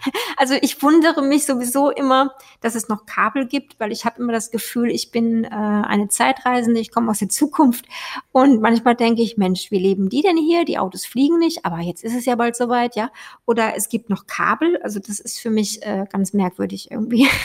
also 0.37 0.55
ich 0.61 0.83
wundere 0.83 1.23
mich 1.23 1.45
sowieso 1.47 1.91
immer, 1.91 2.35
dass 2.61 2.75
es 2.75 2.89
noch 2.89 3.07
Kabel 3.07 3.47
gibt, 3.47 3.79
weil 3.79 3.93
ich 3.93 4.05
habe 4.05 4.21
immer 4.21 4.33
das 4.33 4.51
Gefühl, 4.51 4.91
ich 4.91 5.11
bin 5.11 5.45
äh, 5.45 5.49
eine 5.49 6.09
Zeitreisende, 6.09 6.81
ich 6.81 6.91
komme 6.91 7.11
aus 7.11 7.19
der 7.19 7.29
Zukunft 7.29 7.87
und 8.33 8.61
manchmal 8.61 8.95
denke 8.95 9.23
ich, 9.23 9.37
Mensch, 9.37 9.71
wie 9.71 9.79
leben 9.79 10.09
die 10.09 10.23
denn 10.23 10.37
hier? 10.37 10.65
Die 10.65 10.79
Autos 10.79 11.07
fliegen 11.07 11.39
nicht, 11.39 11.65
aber 11.65 11.81
jetzt 11.81 12.05
ist 12.05 12.17
es 12.17 12.27
ja 12.27 12.35
bald 12.37 12.57
soweit, 12.57 12.97
ja. 12.97 13.11
Oder 13.47 13.75
es 13.77 13.89
gibt 13.89 14.11
noch 14.11 14.27
Kabel, 14.27 14.79
also 14.83 15.01
das 15.01 15.21
ist 15.21 15.39
für 15.39 15.51
mich 15.51 15.83
äh, 15.83 16.07
ganz 16.11 16.33
merkwürdig 16.33 16.91
irgendwie. 16.91 17.27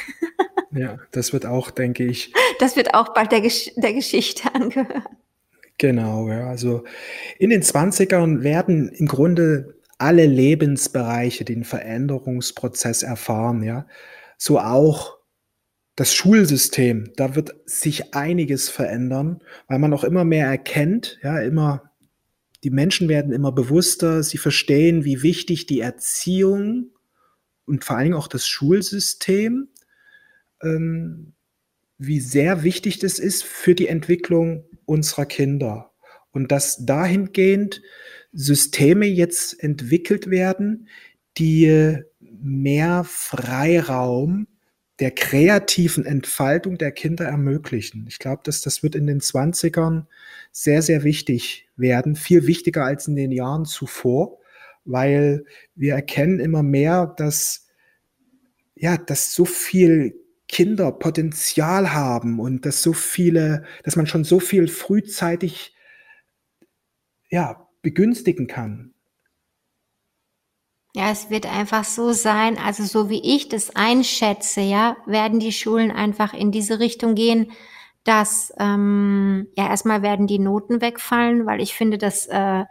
Ja, 0.73 0.99
das 1.11 1.33
wird 1.33 1.45
auch, 1.45 1.69
denke 1.69 2.05
ich. 2.05 2.33
Das 2.59 2.75
wird 2.75 2.93
auch 2.93 3.13
bald 3.13 3.31
der, 3.31 3.41
Gesch 3.41 3.71
der 3.75 3.93
Geschichte 3.93 4.53
angehören. 4.55 5.03
Genau, 5.77 6.29
ja. 6.29 6.47
Also 6.47 6.83
in 7.39 7.49
den 7.49 7.61
20ern 7.61 8.43
werden 8.43 8.89
im 8.89 9.07
Grunde 9.07 9.75
alle 10.01 10.25
Lebensbereiche 10.25 11.45
den 11.45 11.63
Veränderungsprozess 11.63 13.03
erfahren, 13.03 13.63
ja. 13.63 13.87
So 14.37 14.59
auch 14.59 15.17
das 15.95 16.13
Schulsystem, 16.15 17.11
da 17.15 17.35
wird 17.35 17.53
sich 17.65 18.15
einiges 18.15 18.69
verändern, 18.69 19.41
weil 19.67 19.79
man 19.79 19.93
auch 19.93 20.03
immer 20.03 20.23
mehr 20.23 20.47
erkennt, 20.47 21.19
ja, 21.21 21.39
immer, 21.39 21.91
die 22.63 22.71
Menschen 22.71 23.09
werden 23.09 23.31
immer 23.33 23.51
bewusster, 23.51 24.23
sie 24.23 24.37
verstehen, 24.37 25.05
wie 25.05 25.21
wichtig 25.21 25.67
die 25.67 25.81
Erziehung 25.81 26.91
und 27.65 27.83
vor 27.83 27.95
allen 27.95 28.05
Dingen 28.05 28.17
auch 28.17 28.27
das 28.27 28.47
Schulsystem 28.47 29.69
ähm, 30.63 31.33
wie 31.97 32.19
sehr 32.19 32.63
wichtig 32.63 32.97
das 32.99 33.19
ist 33.19 33.43
für 33.43 33.75
die 33.75 33.87
Entwicklung 33.87 34.65
unserer 34.85 35.25
Kinder. 35.27 35.90
Und 36.31 36.51
dass 36.51 36.85
dahingehend 36.85 37.81
Systeme 38.31 39.05
jetzt 39.05 39.61
entwickelt 39.61 40.29
werden, 40.29 40.87
die 41.37 41.97
mehr 42.19 43.03
Freiraum 43.03 44.47
der 44.99 45.11
kreativen 45.11 46.05
Entfaltung 46.05 46.77
der 46.77 46.91
Kinder 46.91 47.25
ermöglichen. 47.25 48.05
Ich 48.07 48.19
glaube, 48.19 48.41
dass 48.45 48.61
das 48.61 48.83
wird 48.83 48.95
in 48.95 49.07
den 49.07 49.19
20ern 49.19 50.05
sehr, 50.51 50.81
sehr 50.81 51.03
wichtig 51.03 51.67
werden, 51.75 52.15
viel 52.15 52.45
wichtiger 52.45 52.85
als 52.85 53.07
in 53.07 53.15
den 53.15 53.31
Jahren 53.31 53.65
zuvor, 53.65 54.39
weil 54.85 55.45
wir 55.75 55.95
erkennen 55.95 56.39
immer 56.39 56.61
mehr, 56.63 57.13
dass 57.17 57.67
ja, 58.75 58.97
dass 58.97 59.33
so 59.33 59.45
viel 59.45 60.15
Kinder 60.47 60.91
Potenzial 60.91 61.93
haben 61.93 62.39
und 62.39 62.65
dass 62.65 62.81
so 62.81 62.93
viele, 62.93 63.63
dass 63.83 63.95
man 63.95 64.07
schon 64.07 64.23
so 64.23 64.39
viel 64.39 64.67
frühzeitig 64.67 65.73
ja, 67.31 67.67
begünstigen 67.81 68.47
kann. 68.47 68.93
Ja, 70.93 71.09
es 71.09 71.29
wird 71.29 71.45
einfach 71.45 71.85
so 71.85 72.11
sein, 72.11 72.57
also 72.57 72.83
so 72.83 73.09
wie 73.09 73.21
ich 73.23 73.47
das 73.47 73.75
einschätze, 73.75 74.59
ja, 74.59 74.97
werden 75.05 75.39
die 75.39 75.53
Schulen 75.53 75.89
einfach 75.89 76.33
in 76.33 76.51
diese 76.51 76.79
Richtung 76.79 77.15
gehen, 77.15 77.51
dass 78.03 78.51
ähm, 78.59 79.47
ja 79.55 79.69
erstmal 79.69 80.01
werden 80.01 80.27
die 80.27 80.39
Noten 80.39 80.81
wegfallen, 80.81 81.45
weil 81.45 81.61
ich 81.61 81.73
finde, 81.75 81.97
dass 81.97 82.27
äh, 82.27 82.65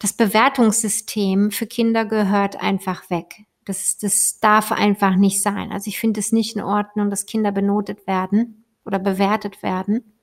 das 0.00 0.14
Bewertungssystem 0.14 1.52
für 1.52 1.66
Kinder 1.66 2.04
gehört 2.04 2.60
einfach 2.60 3.08
weg. 3.08 3.44
Das, 3.64 3.98
das 3.98 4.40
darf 4.40 4.72
einfach 4.72 5.14
nicht 5.14 5.40
sein. 5.40 5.70
Also 5.70 5.88
ich 5.88 6.00
finde 6.00 6.20
es 6.20 6.32
nicht 6.32 6.56
in 6.56 6.62
Ordnung, 6.62 7.08
dass 7.08 7.26
Kinder 7.26 7.52
benotet 7.52 8.06
werden 8.06 8.64
oder 8.84 8.98
bewertet 8.98 9.62
werden. 9.62 10.13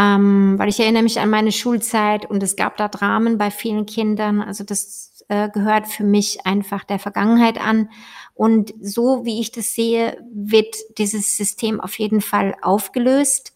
Ähm, 0.00 0.58
weil 0.58 0.70
ich 0.70 0.80
erinnere 0.80 1.02
mich 1.02 1.20
an 1.20 1.28
meine 1.28 1.52
Schulzeit 1.52 2.24
und 2.24 2.42
es 2.42 2.56
gab 2.56 2.78
da 2.78 2.88
Dramen 2.88 3.36
bei 3.36 3.50
vielen 3.50 3.84
Kindern. 3.84 4.40
Also 4.40 4.64
das 4.64 5.24
äh, 5.28 5.50
gehört 5.50 5.88
für 5.88 6.04
mich 6.04 6.46
einfach 6.46 6.84
der 6.84 6.98
Vergangenheit 6.98 7.60
an. 7.60 7.90
Und 8.32 8.72
so 8.80 9.26
wie 9.26 9.40
ich 9.40 9.52
das 9.52 9.74
sehe, 9.74 10.16
wird 10.32 10.74
dieses 10.96 11.36
System 11.36 11.80
auf 11.80 11.98
jeden 11.98 12.22
Fall 12.22 12.54
aufgelöst. 12.62 13.54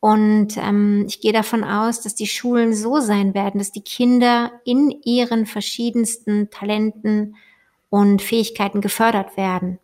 Und 0.00 0.58
ähm, 0.58 1.06
ich 1.08 1.22
gehe 1.22 1.32
davon 1.32 1.64
aus, 1.64 2.02
dass 2.02 2.14
die 2.14 2.26
Schulen 2.26 2.74
so 2.74 3.00
sein 3.00 3.32
werden, 3.32 3.58
dass 3.58 3.72
die 3.72 3.82
Kinder 3.82 4.52
in 4.66 4.90
ihren 4.90 5.46
verschiedensten 5.46 6.50
Talenten 6.50 7.36
und 7.88 8.20
Fähigkeiten 8.20 8.82
gefördert 8.82 9.38
werden. 9.38 9.78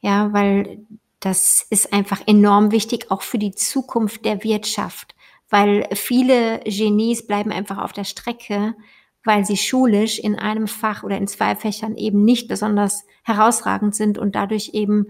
Ja, 0.00 0.32
weil 0.32 0.86
das 1.20 1.66
ist 1.68 1.92
einfach 1.92 2.22
enorm 2.26 2.70
wichtig, 2.70 3.10
auch 3.10 3.22
für 3.22 3.38
die 3.38 3.54
Zukunft 3.54 4.24
der 4.24 4.42
Wirtschaft, 4.42 5.14
weil 5.54 5.86
viele 5.92 6.58
Genies 6.64 7.28
bleiben 7.28 7.52
einfach 7.52 7.78
auf 7.78 7.92
der 7.92 8.02
Strecke, 8.02 8.74
weil 9.22 9.44
sie 9.44 9.56
schulisch 9.56 10.18
in 10.18 10.36
einem 10.36 10.66
Fach 10.66 11.04
oder 11.04 11.16
in 11.16 11.28
zwei 11.28 11.54
Fächern 11.54 11.96
eben 11.96 12.24
nicht 12.24 12.48
besonders 12.48 13.04
herausragend 13.22 13.94
sind 13.94 14.18
und 14.18 14.34
dadurch 14.34 14.70
eben 14.72 15.06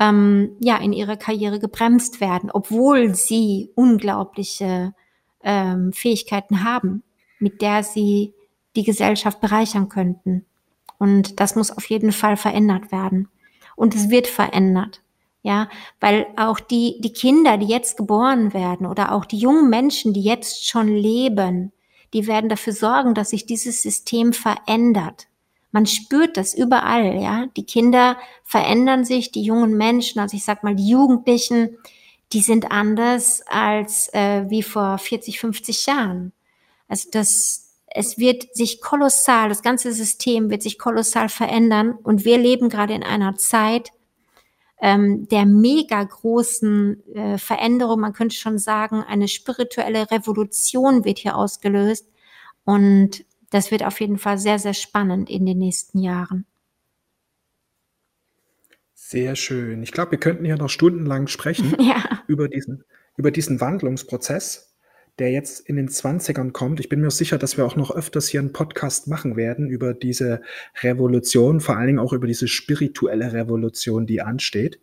ähm, 0.00 0.56
ja 0.60 0.78
in 0.78 0.94
ihrer 0.94 1.18
Karriere 1.18 1.58
gebremst 1.58 2.22
werden, 2.22 2.50
obwohl 2.50 3.14
sie 3.14 3.68
unglaubliche 3.74 4.94
ähm, 5.44 5.92
Fähigkeiten 5.92 6.64
haben, 6.64 7.02
mit 7.38 7.60
der 7.60 7.82
sie 7.82 8.32
die 8.74 8.84
Gesellschaft 8.84 9.42
bereichern 9.42 9.90
könnten. 9.90 10.46
Und 10.96 11.38
das 11.38 11.54
muss 11.54 11.70
auf 11.70 11.84
jeden 11.90 12.12
Fall 12.12 12.38
verändert 12.38 12.92
werden. 12.92 13.28
Und 13.76 13.94
es 13.94 14.08
wird 14.08 14.26
verändert. 14.26 15.01
Ja, 15.44 15.68
weil 15.98 16.26
auch 16.36 16.60
die, 16.60 17.00
die 17.00 17.12
Kinder, 17.12 17.58
die 17.58 17.66
jetzt 17.66 17.96
geboren 17.96 18.54
werden 18.54 18.86
oder 18.86 19.12
auch 19.12 19.24
die 19.24 19.38
jungen 19.38 19.68
Menschen, 19.68 20.14
die 20.14 20.22
jetzt 20.22 20.68
schon 20.68 20.86
leben, 20.86 21.72
die 22.12 22.28
werden 22.28 22.48
dafür 22.48 22.72
sorgen, 22.72 23.14
dass 23.14 23.30
sich 23.30 23.46
dieses 23.46 23.82
System 23.82 24.32
verändert. 24.32 25.26
Man 25.72 25.86
spürt 25.86 26.36
das 26.36 26.54
überall, 26.54 27.20
ja. 27.20 27.46
Die 27.56 27.64
Kinder 27.64 28.18
verändern 28.44 29.04
sich, 29.04 29.32
die 29.32 29.42
jungen 29.42 29.76
Menschen, 29.76 30.20
also 30.20 30.36
ich 30.36 30.44
sag 30.44 30.62
mal, 30.62 30.76
die 30.76 30.88
Jugendlichen, 30.88 31.78
die 32.32 32.40
sind 32.40 32.70
anders 32.70 33.42
als 33.46 34.12
äh, 34.12 34.48
wie 34.48 34.62
vor 34.62 34.98
40, 34.98 35.40
50 35.40 35.86
Jahren. 35.86 36.32
Also 36.88 37.08
das, 37.10 37.74
es 37.86 38.18
wird 38.18 38.54
sich 38.54 38.80
kolossal, 38.82 39.48
das 39.48 39.62
ganze 39.62 39.92
System 39.92 40.50
wird 40.50 40.62
sich 40.62 40.78
kolossal 40.78 41.30
verändern 41.30 41.92
und 42.02 42.24
wir 42.24 42.38
leben 42.38 42.68
gerade 42.68 42.94
in 42.94 43.02
einer 43.02 43.36
Zeit 43.36 43.92
ähm, 44.82 45.28
der 45.28 45.46
mega 45.46 46.02
großen 46.02 47.14
äh, 47.14 47.38
Veränderung. 47.38 48.00
Man 48.00 48.12
könnte 48.12 48.34
schon 48.34 48.58
sagen, 48.58 49.02
eine 49.02 49.28
spirituelle 49.28 50.10
Revolution 50.10 51.04
wird 51.04 51.20
hier 51.20 51.36
ausgelöst 51.36 52.10
und 52.64 53.24
das 53.50 53.70
wird 53.70 53.84
auf 53.84 54.00
jeden 54.00 54.18
Fall 54.18 54.38
sehr, 54.38 54.58
sehr 54.58 54.74
spannend 54.74 55.30
in 55.30 55.46
den 55.46 55.58
nächsten 55.58 55.98
Jahren. 55.98 56.46
Sehr 58.92 59.36
schön. 59.36 59.82
Ich 59.82 59.92
glaube, 59.92 60.12
wir 60.12 60.18
könnten 60.18 60.44
hier 60.44 60.56
noch 60.56 60.70
stundenlang 60.70 61.28
sprechen 61.28 61.76
ja. 61.80 62.22
über 62.26 62.48
diesen, 62.48 62.82
über 63.16 63.30
diesen 63.30 63.60
Wandlungsprozess 63.60 64.71
der 65.18 65.30
jetzt 65.30 65.60
in 65.60 65.76
den 65.76 65.88
20ern 65.88 66.52
kommt. 66.52 66.80
Ich 66.80 66.88
bin 66.88 67.00
mir 67.00 67.10
sicher, 67.10 67.38
dass 67.38 67.56
wir 67.56 67.66
auch 67.66 67.76
noch 67.76 67.90
öfters 67.90 68.28
hier 68.28 68.40
einen 68.40 68.52
Podcast 68.52 69.08
machen 69.08 69.36
werden 69.36 69.68
über 69.68 69.94
diese 69.94 70.42
Revolution, 70.82 71.60
vor 71.60 71.76
allen 71.76 71.88
Dingen 71.88 71.98
auch 71.98 72.12
über 72.12 72.26
diese 72.26 72.48
spirituelle 72.48 73.32
Revolution, 73.32 74.06
die 74.06 74.22
ansteht. 74.22 74.80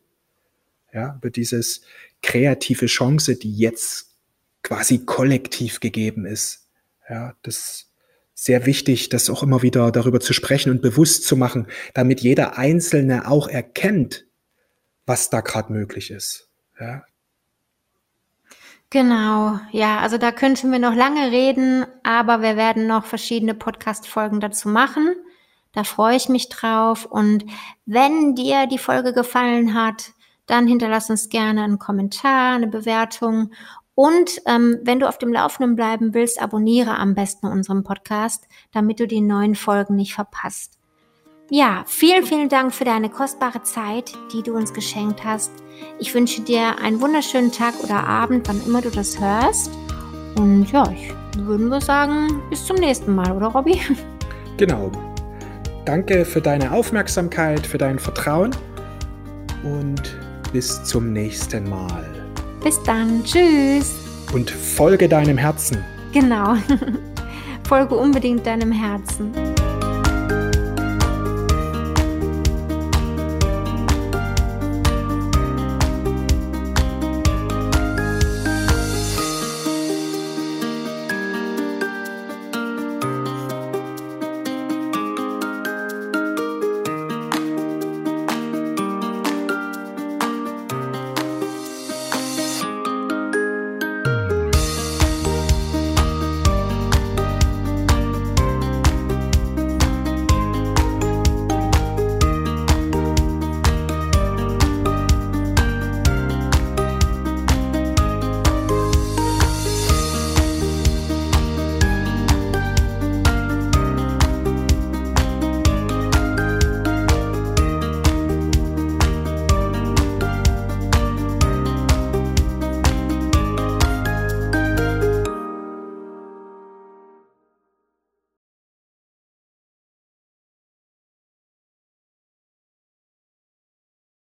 Ja, 0.93 1.15
über 1.17 1.29
dieses 1.29 1.81
kreative 2.21 2.87
Chance, 2.87 3.35
die 3.35 3.55
jetzt 3.55 4.15
quasi 4.63 5.05
kollektiv 5.05 5.79
gegeben 5.79 6.25
ist. 6.25 6.67
Ja, 7.09 7.35
das 7.43 7.57
ist 7.57 7.91
sehr 8.33 8.65
wichtig, 8.65 9.09
das 9.09 9.29
auch 9.29 9.43
immer 9.43 9.61
wieder 9.61 9.91
darüber 9.91 10.19
zu 10.19 10.33
sprechen 10.33 10.71
und 10.71 10.81
bewusst 10.81 11.25
zu 11.25 11.35
machen, 11.35 11.67
damit 11.93 12.21
jeder 12.21 12.57
Einzelne 12.57 13.27
auch 13.27 13.47
erkennt, 13.47 14.25
was 15.05 15.29
da 15.29 15.41
gerade 15.41 15.73
möglich 15.73 16.11
ist. 16.11 16.49
Ja, 16.79 17.03
Genau, 18.91 19.59
ja, 19.71 19.99
also 19.99 20.17
da 20.17 20.31
könnten 20.31 20.71
wir 20.71 20.79
noch 20.79 20.95
lange 20.95 21.29
reden, 21.31 21.85
aber 22.01 22.41
wir 22.41 22.57
werden 22.57 22.87
noch 22.87 23.05
verschiedene 23.05 23.53
Podcast-Folgen 23.53 24.39
dazu 24.39 24.67
machen. 24.67 25.15
Da 25.73 25.83
freue 25.83 26.15
ich 26.15 26.27
mich 26.27 26.49
drauf. 26.49 27.05
Und 27.05 27.45
wenn 27.85 28.33
dir 28.33 28.65
die 28.65 28.79
Folge 28.79 29.13
gefallen 29.13 29.75
hat, 29.75 30.13
dann 30.47 30.65
hinterlass 30.65 31.11
uns 31.11 31.29
gerne 31.29 31.63
einen 31.63 31.77
Kommentar, 31.77 32.55
eine 32.55 32.65
Bewertung. 32.65 33.51
Und 33.93 34.41
ähm, 34.47 34.79
wenn 34.81 34.99
du 34.99 35.07
auf 35.07 35.19
dem 35.19 35.31
Laufenden 35.31 35.75
bleiben 35.75 36.15
willst, 36.15 36.41
abonniere 36.41 36.97
am 36.97 37.13
besten 37.13 37.45
unseren 37.45 37.83
Podcast, 37.83 38.47
damit 38.71 38.99
du 38.99 39.05
die 39.05 39.21
neuen 39.21 39.53
Folgen 39.53 39.95
nicht 39.97 40.15
verpasst. 40.15 40.78
Ja, 41.51 41.83
vielen, 41.87 42.23
vielen 42.25 42.47
Dank 42.47 42.75
für 42.75 42.85
deine 42.85 43.09
kostbare 43.09 43.63
Zeit, 43.63 44.13
die 44.31 44.43
du 44.43 44.55
uns 44.55 44.71
geschenkt 44.71 45.25
hast. 45.25 45.51
Ich 45.97 46.13
wünsche 46.13 46.41
dir 46.41 46.77
einen 46.79 47.01
wunderschönen 47.01 47.51
Tag 47.51 47.73
oder 47.83 48.05
Abend, 48.05 48.47
wann 48.47 48.63
immer 48.67 48.81
du 48.81 48.91
das 48.91 49.19
hörst. 49.19 49.71
Und 50.35 50.71
ja, 50.71 50.83
ich 50.91 51.11
würde 51.39 51.81
sagen, 51.81 52.39
bis 52.51 52.63
zum 52.63 52.77
nächsten 52.77 53.15
Mal, 53.15 53.31
oder 53.31 53.47
Robby? 53.47 53.81
Genau. 54.57 54.91
Danke 55.85 56.25
für 56.25 56.41
deine 56.41 56.73
Aufmerksamkeit, 56.73 57.65
für 57.65 57.77
dein 57.77 57.97
Vertrauen 57.97 58.51
und 59.63 60.17
bis 60.51 60.83
zum 60.83 61.13
nächsten 61.13 61.69
Mal. 61.69 62.03
Bis 62.61 62.83
dann. 62.83 63.23
Tschüss. 63.23 63.95
Und 64.33 64.51
folge 64.51 65.07
deinem 65.07 65.37
Herzen. 65.37 65.81
Genau. 66.11 66.55
folge 67.69 67.95
unbedingt 67.95 68.45
deinem 68.45 68.73
Herzen. 68.73 69.31